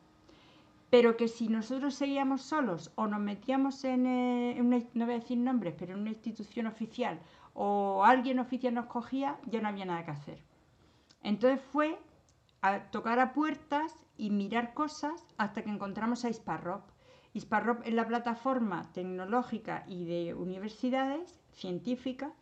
[0.90, 5.20] Pero que si nosotros seguíamos solos o nos metíamos en, eh, una, no voy a
[5.20, 7.20] decir nombres, pero en una institución oficial
[7.54, 10.44] o alguien oficial nos cogía, ya no había nada que hacer.
[11.24, 11.98] Entonces fue
[12.62, 16.90] a tocar a puertas y mirar cosas hasta que encontramos a Isparrop.
[17.34, 22.34] Isparrop es la plataforma tecnológica y de universidades científicas,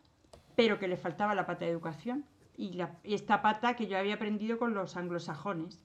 [0.54, 2.24] pero que le faltaba la pata de educación
[2.56, 5.80] y, esta pata que yo había aprendido con los anglosajones.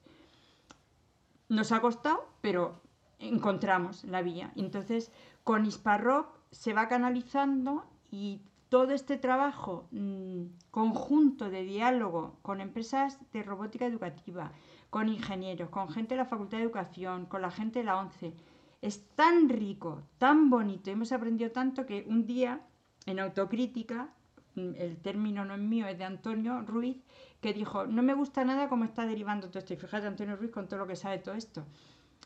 [1.49, 2.81] Nos ha costado, pero
[3.19, 4.51] encontramos la vía.
[4.55, 5.11] Entonces,
[5.43, 8.41] con Isparrop se va canalizando y
[8.71, 14.53] todo este trabajo mm, conjunto de diálogo con empresas de robótica educativa,
[14.89, 18.33] con ingenieros, con gente de la Facultad de Educación, con la gente de la ONCE,
[18.81, 22.61] es tan rico, tan bonito, hemos aprendido tanto que un día
[23.05, 24.13] en autocrítica
[24.55, 26.97] Mm, el término no es mío, es de Antonio Ruiz,
[27.39, 29.73] que dijo, no me gusta nada cómo está derivando todo esto.
[29.73, 31.65] Y fíjate, Antonio Ruiz con todo lo que sabe todo esto.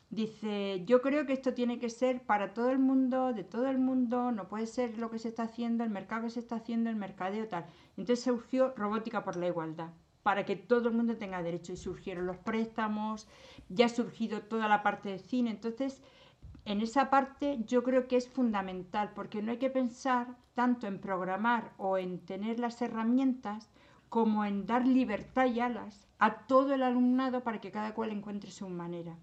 [0.10, 3.80] Dice, yo creo que esto tiene que ser para todo el mundo, de todo el
[3.80, 6.90] mundo, no puede ser lo que se está haciendo, el mercado que se está haciendo,
[6.90, 7.66] el mercadeo tal.
[7.98, 9.90] Entonces surgió Robótica por la Igualdad,
[10.24, 11.74] para que todo el mundo tenga derecho.
[11.74, 13.28] Y surgieron los préstamos,
[13.70, 15.50] ya ha surgido toda la parte de cine.
[15.50, 16.02] Entonces,
[16.66, 21.00] en esa parte yo creo que es fundamental, porque no hay que pensar tanto en
[21.00, 23.70] programar o en tener las herramientas
[24.10, 28.52] como en dar libertad y alas a todo el alumnado para que cada cual encuentre
[28.52, 29.18] su manera.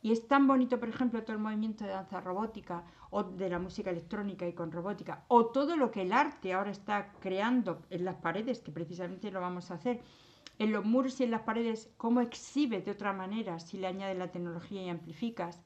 [0.00, 3.58] Y es tan bonito, por ejemplo, todo el movimiento de danza robótica o de la
[3.58, 8.04] música electrónica y con robótica, o todo lo que el arte ahora está creando en
[8.04, 10.00] las paredes, que precisamente lo vamos a hacer,
[10.58, 14.18] en los muros y en las paredes, cómo exhibe de otra manera si le añades
[14.18, 15.60] la tecnología y amplificas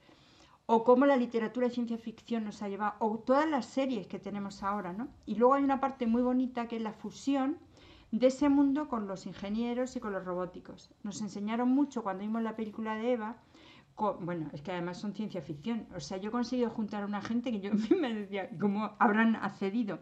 [0.66, 4.18] o cómo la literatura de ciencia ficción nos ha llevado, o todas las series que
[4.18, 5.08] tenemos ahora, ¿no?
[5.26, 7.58] Y luego hay una parte muy bonita que es la fusión
[8.10, 10.90] de ese mundo con los ingenieros y con los robóticos.
[11.02, 13.36] Nos enseñaron mucho cuando vimos la película de Eva,
[13.96, 17.22] bueno, es que además son ciencia ficción, o sea, yo he conseguido juntar a una
[17.22, 17.70] gente que yo
[18.00, 20.00] me decía, ¿cómo habrán accedido?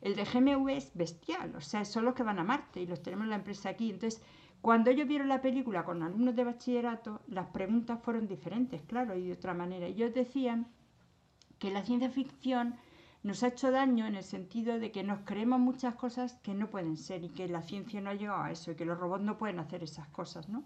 [0.00, 3.02] El de GMV es bestial, o sea, son los que van a Marte y los
[3.02, 4.22] tenemos en la empresa aquí, entonces
[4.62, 9.26] cuando ellos vieron la película con alumnos de bachillerato, las preguntas fueron diferentes, claro, y
[9.26, 9.86] de otra manera.
[9.86, 10.68] Ellos decían
[11.58, 12.76] que la ciencia ficción
[13.24, 16.70] nos ha hecho daño en el sentido de que nos creemos muchas cosas que no
[16.70, 19.24] pueden ser y que la ciencia no ha llegado a eso y que los robots
[19.24, 20.62] no pueden hacer esas cosas, ¿no?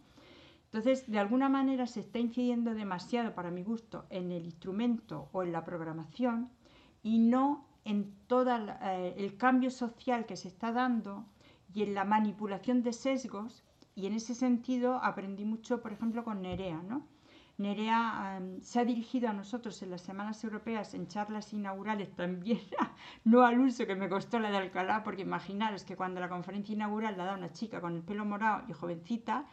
[0.66, 5.42] Entonces, de alguna manera se está incidiendo demasiado, para mi gusto, en el instrumento o
[5.42, 6.50] en la programación
[7.02, 11.24] y no en todo eh, el cambio social que se está dando
[11.72, 13.64] y en la manipulación de sesgos
[13.94, 17.06] y en ese sentido aprendí mucho, por ejemplo, con Nerea, ¿no?
[17.58, 22.60] Nerea se ha dirigido a nosotros en las semanas europeas en charlas inaugurales también,
[23.24, 26.74] no al uso que me costó la de Alcalá, porque imaginaros que cuando la conferencia
[26.74, 29.46] inaugural la da una chica con el pelo morado y jovencita,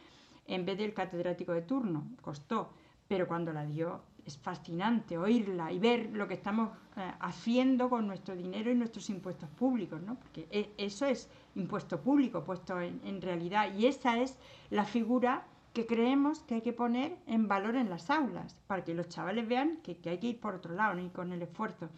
[0.46, 2.70] en vez del catedrático de turno, costó,
[3.08, 8.06] pero cuando la dio es fascinante oírla y ver lo que estamos eh, haciendo con
[8.06, 10.14] nuestro dinero y nuestros impuestos públicos, ¿no?
[10.16, 14.38] Porque e, eso es impuesto público puesto en, realidad y esa es
[14.70, 18.94] la figura que creemos que hay que poner en valor en las aulas para que
[18.94, 21.88] los chavales vean que, hay que ir por otro lado y con el esfuerzo.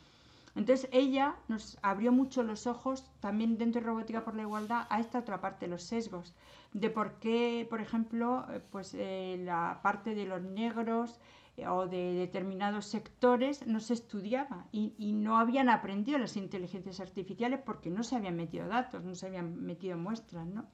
[0.56, 4.98] Entonces ella nos abrió mucho los ojos también dentro de Robótica por la Igualdad a
[5.00, 6.34] esta otra parte, los sesgos,
[6.72, 11.20] de por qué, por ejemplo, eh, pues eh, la parte de los negros,
[11.68, 17.88] o de determinados sectores no se estudiaba y, no habían aprendido las inteligencias artificiales porque
[17.88, 20.46] no se habían metido datos, no se habían metido muestras.
[20.46, 20.66] ¿no?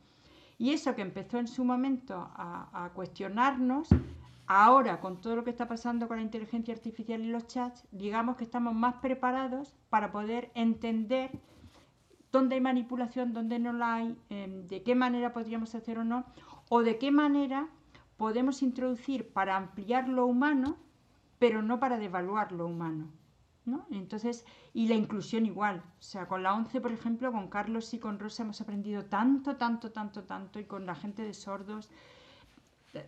[0.59, 3.89] Y eso que empezó en su momento a cuestionarnos,
[4.47, 8.37] ahora con todo lo que está pasando con la inteligencia artificial y los chats, digamos
[8.37, 11.31] que estamos más preparados para poder entender
[12.31, 16.25] dónde hay manipulación, dónde no la hay, em, de qué manera podríamos hacer o no,
[16.69, 17.69] o de qué manera
[18.17, 20.77] podemos introducir para ampliar lo humano,
[21.39, 23.11] pero no para devaluar lo humano.
[23.65, 23.87] ¿no?
[23.91, 25.85] Entonces, y la inclusión igual.
[25.99, 29.57] O sea, con la 11, por ejemplo, con Carlos y con Rosa hemos aprendido tanto,
[29.57, 31.91] tanto, tanto, tanto, y con la gente de sordos,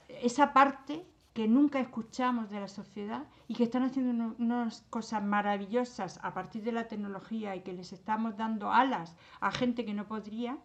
[0.08, 1.04] esa parte
[1.34, 6.62] que nunca escuchamos de la sociedad y que están haciendo unas cosas maravillosas a partir
[6.62, 10.58] de la tecnología y que les estamos dando alas a gente que no podría,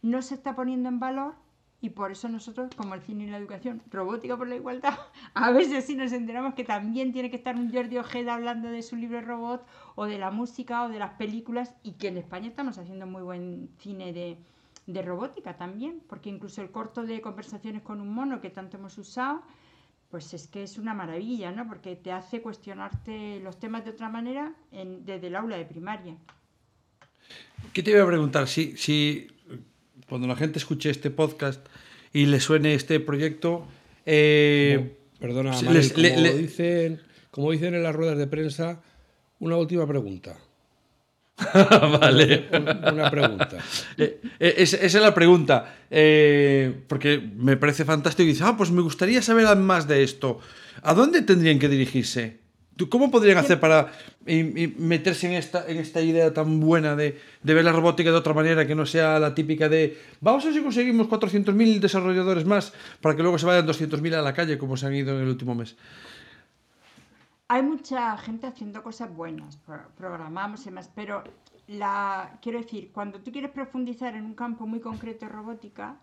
[0.00, 1.34] no se está poniendo en valor
[1.80, 4.94] y por eso nosotros, como el cine y la educación, robótica por la igualdad,
[5.34, 8.82] a veces sí nos enteramos que también tiene que estar un Jordi Ojeda hablando de
[8.82, 12.48] su libro robot, o de la música, o de las películas, y que en España
[12.48, 14.38] estamos haciendo muy buen cine de,
[14.86, 18.98] de robótica también, porque incluso el corto de conversaciones con un mono que tanto hemos
[18.98, 19.42] usado,
[20.10, 21.66] pues es que es una maravilla, ¿no?
[21.68, 26.16] Porque te hace cuestionarte los temas de otra manera en, desde el aula de primaria.
[27.72, 28.48] ¿Qué te iba a preguntar?
[28.48, 29.28] Si, si
[30.08, 31.66] cuando la gente escuche este podcast
[32.12, 33.66] y le suene este proyecto...
[34.06, 38.26] Eh, Perdona, Sí, Manuel, les- como, le- le- Dicen, como dicen en las ruedas de
[38.28, 38.80] prensa,
[39.40, 40.38] una última pregunta.
[42.00, 42.48] vale.
[42.52, 43.58] Un- Una pregunta.
[43.96, 45.74] Eh, eh, es- esa es la pregunta.
[45.90, 48.24] Eh, porque me parece fantástico.
[48.24, 50.40] Y dice, ah, pues me gustaría saber más de esto.
[50.82, 52.38] ¿A dónde tendrían que dirigirse?
[52.76, 53.92] ¿Tú- ¿Cómo podrían hacer para
[54.26, 58.34] meterse en esta, en esta idea tan buena de, de ver la robótica de otra
[58.34, 62.72] manera que no sea la típica de vamos a ver si conseguimos 400.000 desarrolladores más
[63.00, 65.28] para que luego se vayan 200.000 a la calle como se han ido en el
[65.28, 65.76] último mes?
[67.50, 71.24] Hay mucha gente haciendo cosas buenas, pro- programamos y demás, pero
[71.66, 75.96] la, quiero decir, cuando tú quieres profundizar en un campo muy concreto de robótica,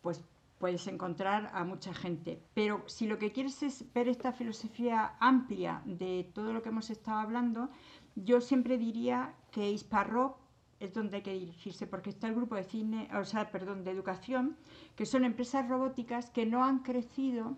[0.00, 0.24] pues
[0.58, 2.42] puedes encontrar a mucha gente.
[2.54, 6.90] Pero si lo que quieres es ver esta filosofía amplia de todo lo que hemos
[6.90, 7.68] estado hablando,
[8.16, 10.38] yo siempre diría que Isparro
[10.80, 13.92] es donde hay que dirigirse, porque está el grupo de cine, o sea, perdón, de
[13.92, 14.56] educación,
[14.96, 17.56] que son empresas robóticas que no han crecido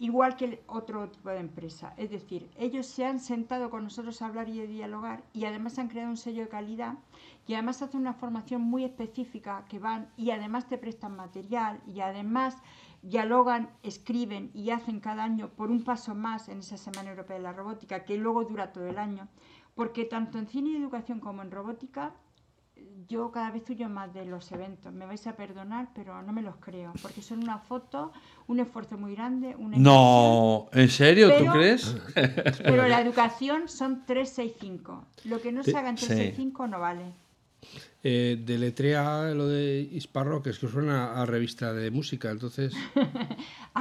[0.00, 1.92] igual que el otro tipo de empresa.
[1.98, 5.78] Es decir, ellos se han sentado con nosotros a hablar y a dialogar y además
[5.78, 6.94] han creado un sello de calidad
[7.46, 12.00] y además hacen una formación muy específica que van y además te prestan material y
[12.00, 12.56] además
[13.02, 17.42] dialogan, escriben y hacen cada año por un paso más en esa Semana Europea de
[17.42, 19.28] la Robótica que luego dura todo el año.
[19.74, 22.14] Porque tanto en cine y educación como en robótica
[23.08, 24.92] yo cada vez huyo más de los eventos.
[24.92, 26.92] Me vais a perdonar, pero no me los creo.
[27.02, 28.12] Porque son una foto,
[28.46, 31.28] un esfuerzo muy grande, una No, ¿en serio?
[31.30, 31.86] ¿Tú Pero- crees?
[32.16, 35.04] inversión, Pero la educación son 365.
[35.24, 36.06] Lo que no se Sí, haga en sí.
[36.06, 37.12] 365 no vale.
[38.02, 42.72] Eh, deletrea lo de Hisparro, que es que suena a revista de música, entonces...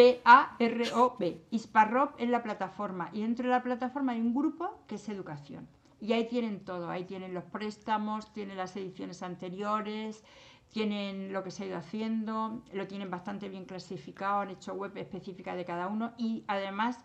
[0.00, 1.40] H-I-S-P-A-R-O-B.
[1.50, 3.10] Hisparrop es la plataforma.
[3.12, 5.66] Y dentro de la plataforma hay un grupo que es educación.
[6.00, 6.88] Y ahí tienen todo.
[6.90, 10.24] Ahí tienen los préstamos, tienen las ediciones anteriores,
[10.70, 14.96] tienen lo que se ha ido haciendo, lo tienen bastante bien clasificado, han hecho web
[14.96, 17.04] específica de cada uno y además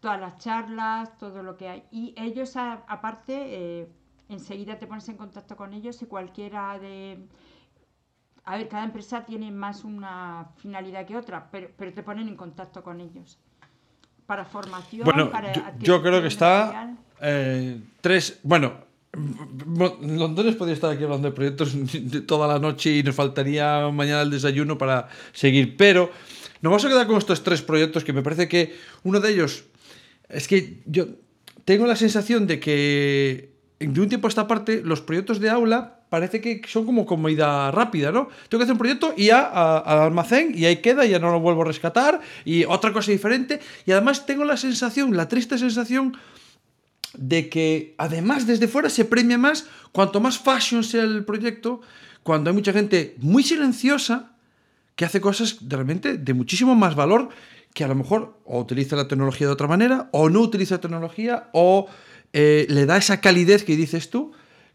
[0.00, 1.84] todas las charlas, todo lo que hay.
[1.92, 3.34] Y ellos, a- aparte,
[3.82, 3.88] eh,
[4.28, 7.28] enseguida te pones en contacto con ellos y cualquiera de...
[8.44, 12.36] A ver, cada empresa tiene más una finalidad que otra, pero, pero te ponen en
[12.36, 13.38] contacto con ellos.
[14.26, 16.98] Para formación, Bueno, para yo, yo creo que está material.
[17.22, 18.38] Eh, tres.
[18.42, 18.74] Bueno,
[19.14, 21.74] Londones podría estar aquí hablando de proyectos
[22.26, 25.76] toda la noche y nos faltaría mañana el desayuno para seguir.
[25.76, 26.10] Pero
[26.60, 29.64] nos vamos a quedar con estos tres proyectos que me parece que uno de ellos
[30.28, 31.06] es que yo
[31.64, 36.00] tengo la sensación de que de un tiempo a esta parte los proyectos de aula
[36.08, 38.28] parece que son como comida rápida, ¿no?
[38.48, 39.42] Tengo que hacer un proyecto y ya
[39.78, 43.60] al almacén y ahí queda, ya no lo vuelvo a rescatar y otra cosa diferente.
[43.86, 46.16] Y además tengo la sensación, la triste sensación
[47.14, 51.80] de que además desde fuera se premia más cuanto más fashion sea el proyecto,
[52.22, 54.32] cuando hay mucha gente muy silenciosa
[54.96, 57.28] que hace cosas realmente de muchísimo más valor
[57.74, 61.48] que a lo mejor o utiliza la tecnología de otra manera o no utiliza tecnología
[61.52, 61.86] o
[62.32, 64.32] eh, le da esa calidez que dices tú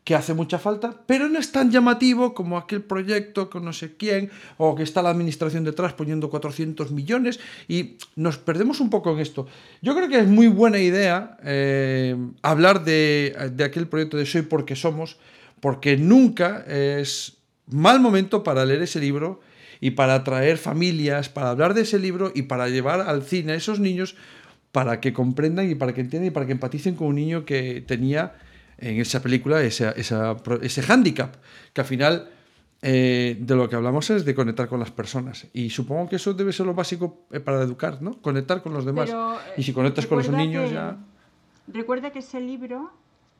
[0.07, 3.97] que hace mucha falta, pero no es tan llamativo como aquel proyecto con no sé
[3.97, 9.11] quién, o que está la administración detrás poniendo 400 millones, y nos perdemos un poco
[9.11, 9.47] en esto.
[9.81, 14.43] Yo creo que es muy buena idea eh, hablar de, de aquel proyecto de Soy
[14.43, 15.17] porque somos,
[15.59, 19.41] porque nunca es mal momento para leer ese libro
[19.81, 23.55] y para atraer familias, para hablar de ese libro y para llevar al cine a
[23.55, 24.15] esos niños
[24.71, 27.83] para que comprendan y para que entiendan y para que empaticen con un niño que
[27.85, 28.35] tenía
[28.77, 31.35] en esa película esa, esa, ese hándicap,
[31.73, 32.29] que al final
[32.81, 35.47] eh, de lo que hablamos es de conectar con las personas.
[35.53, 38.21] Y supongo que eso debe ser lo básico eh, para educar, ¿no?
[38.21, 39.09] Conectar con los demás.
[39.09, 40.97] Pero, eh, y si conectas con los niños que- ya...
[41.69, 42.91] Recuerda que ese libro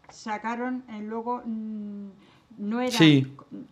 [0.09, 2.07] sacaron eh, luego mm,
[2.57, 3.27] no era Sí.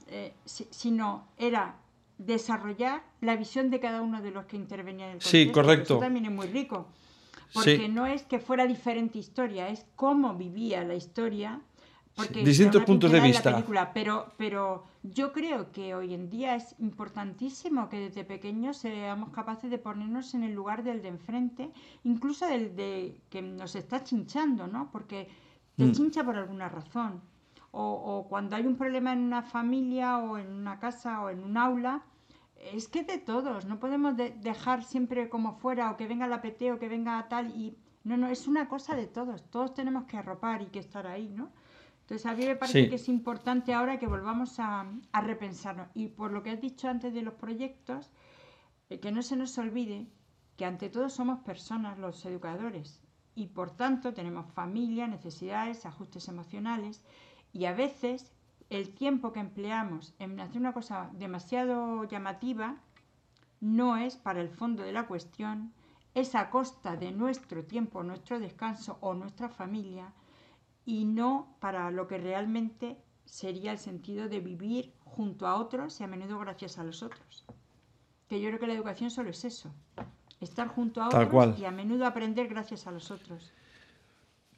[0.08, 1.76] eh, si- sino era
[2.18, 5.54] desarrollar la visión de cada uno de los que intervenían en el Sí, contexto, que
[5.66, 5.94] correcto.
[5.96, 6.88] Eso también es muy rico.
[7.54, 7.88] Porque Sí.
[7.88, 11.62] no es que fuera diferente historia, es cómo vivía la historia.
[12.16, 13.50] Porque distintos puntos de vista.
[13.52, 18.78] La película, pero, pero yo creo que hoy en día es importantísimo que desde pequeños
[18.78, 21.72] seamos capaces de ponernos en el lugar del de enfrente,
[22.06, 24.90] incluso del de que nos está chinchando, ¿no?
[24.92, 25.28] Porque
[25.76, 25.92] te Mm.
[25.92, 27.22] chincha por alguna razón.
[27.72, 31.44] O, o cuando hay un problema en una familia o en una casa o en
[31.44, 32.02] un aula,
[32.74, 36.42] es que de todos, no podemos de- dejar siempre como fuera o que venga la
[36.42, 40.06] PT o que venga tal y no, no, es una cosa de todos, todos tenemos
[40.06, 41.52] que arropar y que estar ahí, ¿no?
[42.02, 42.90] Entonces a mí me parece Sí.
[42.90, 46.88] que es importante ahora que volvamos a, a repensarnos y por lo que has dicho
[46.88, 48.12] antes de los proyectos,
[48.90, 50.08] eh, que no se nos olvide
[50.56, 53.02] que ante todo somos personas los educadores
[53.34, 57.04] y por tanto tenemos familia, necesidades, ajustes emocionales
[57.54, 58.34] Y a veces
[58.76, 62.78] el tiempo que empleamos en hacer una cosa demasiado llamativa
[63.62, 65.74] no es para el fondo de la cuestión,
[66.14, 70.14] es a costa de nuestro tiempo, nuestro descanso o nuestra familia
[70.86, 76.04] y no para lo que realmente sería el sentido de vivir junto a otros y
[76.04, 77.46] a menudo gracias a los otros.
[78.28, 79.74] Que yo creo que la educación solo es eso,
[80.40, 83.52] estar junto a otros y a menudo aprender gracias a los otros.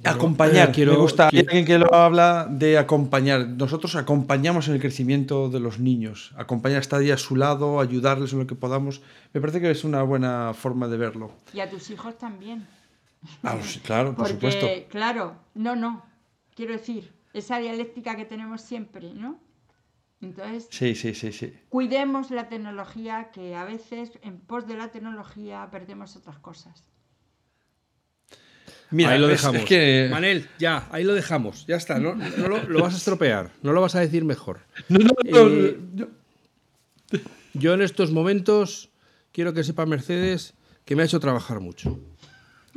[0.04, 3.48] Acompañar, quiero, me gusta alguien que lo habla de acompañar.
[3.48, 8.34] Nosotros acompañamos en el crecimiento de los niños, acompañar, estar ahí a su lado, ayudarles
[8.34, 9.02] en lo que podamos.
[9.34, 11.32] Me parece que es una buena forma de verlo.
[11.54, 12.68] Y a tus hijos también.
[13.44, 14.68] Ah, sí, claro, por supuesto.
[14.90, 16.06] Claro, no, no.
[16.56, 19.40] Quiero decir, esa dialéctica que tenemos siempre, ¿no?
[20.22, 21.54] Entonces, sí, sí, sí, sí.
[21.70, 26.90] cuidemos la tecnología, que a veces en pos de la tecnología perdemos otras cosas.
[28.92, 29.64] Mira, ahí lo dejamos.
[30.10, 31.66] Manel, ya, ahí lo dejamos.
[31.68, 32.16] Ya está, no,
[32.68, 34.60] lo, vas a estropear, no lo vas a decir mejor.
[35.26, 35.78] Eh,
[37.54, 38.90] yo en estos momentos
[39.32, 40.54] quiero que sepa Mercedes
[40.86, 42.00] que me ha hecho trabajar mucho.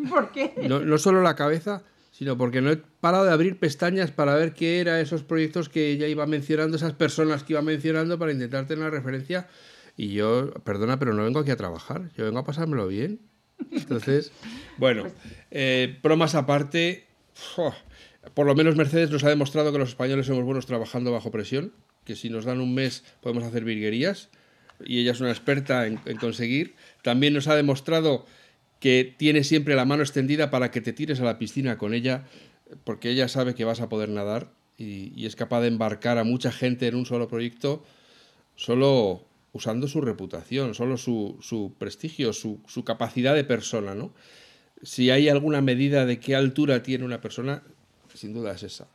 [0.08, 0.54] ¿Por qué?
[0.68, 1.82] No, no solo la cabeza,
[2.20, 5.90] sino porque no he parado de abrir pestañas para ver qué eran esos proyectos que
[5.90, 9.48] ella iba mencionando, esas personas que iba mencionando para intentar tener una referencia.
[9.96, 13.20] Y yo, perdona, pero no vengo aquí a trabajar, yo vengo a pasármelo bien.
[13.72, 14.32] Entonces,
[14.78, 15.04] bueno,
[15.50, 17.06] eh, bromas aparte,
[18.34, 21.72] por lo menos Mercedes nos ha demostrado que los españoles somos buenos trabajando bajo presión,
[22.04, 24.28] que si nos dan un mes podemos hacer virguerías,
[24.84, 26.74] y ella es una experta en conseguir.
[27.02, 28.24] También nos ha demostrado
[28.80, 32.24] que tiene siempre la mano extendida para que te tires a la piscina con ella,
[32.84, 36.50] porque ella sabe que vas a poder nadar y, es capaz de embarcar a mucha
[36.50, 37.84] gente en un solo proyecto
[38.56, 44.12] solo usando su reputación, solo su, prestigio, su, capacidad de persona, ¿no?
[44.82, 47.62] Si hay alguna medida de qué altura tiene una persona,
[48.14, 48.88] sin duda es esa.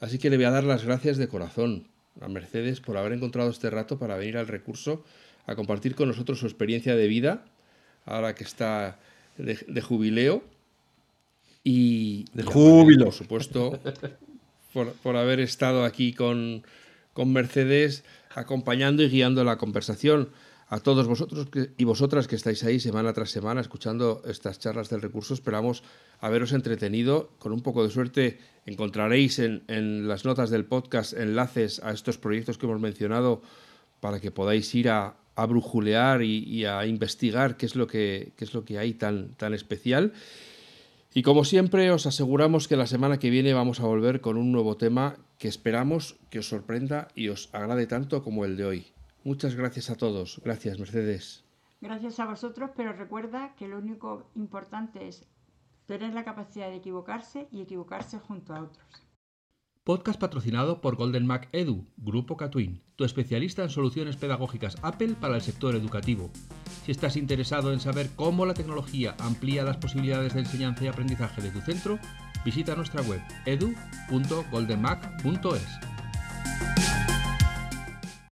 [0.00, 1.88] Así que le voy a dar las gracias de corazón
[2.20, 5.04] a Mercedes por haber encontrado este rato para venir al recurso
[5.46, 7.44] a compartir con nosotros su experiencia de vida,
[8.04, 8.98] ahora que está
[9.38, 10.44] de, jubileo.
[11.64, 13.06] Y, de júbilo.
[13.06, 13.80] Por supuesto,
[14.72, 16.64] por, haber estado aquí con,
[17.12, 18.04] con Mercedes,
[18.38, 20.30] acompañando y guiando la conversación
[20.68, 25.00] a todos vosotros y vosotras que estáis ahí semana tras semana escuchando estas charlas del
[25.00, 25.34] recurso.
[25.34, 25.82] Esperamos
[26.20, 27.30] haberos entretenido.
[27.38, 32.18] Con un poco de suerte encontraréis en, en, las notas del podcast enlaces a estos
[32.18, 33.40] proyectos que hemos mencionado
[34.00, 38.54] para que podáis ir a, a brujulear y, a investigar qué es lo que, es
[38.54, 40.12] lo que hay tan, tan especial.
[41.14, 44.52] Y como siempre, os aseguramos que la semana que viene vamos a volver con un
[44.52, 48.86] nuevo tema que esperamos que os sorprenda y os agrade tanto como el de hoy.
[49.24, 50.40] Muchas gracias a todos.
[50.44, 51.44] Gracias, Mercedes.
[51.80, 55.24] Gracias a vosotros, pero recuerda que lo único importante es
[55.86, 58.86] tener la capacidad de equivocarse y equivocarse junto a otros.
[59.84, 65.36] Podcast patrocinado por Golden Mac Edu, Grupo Catwin, tu especialista en soluciones pedagógicas Apple para
[65.36, 66.32] el sector educativo.
[66.84, 71.40] Si estás interesado en saber cómo la tecnología amplía las posibilidades de enseñanza y aprendizaje
[71.40, 72.00] de tu centro,
[72.44, 75.97] visita nuestra web edu.goldenmac.es.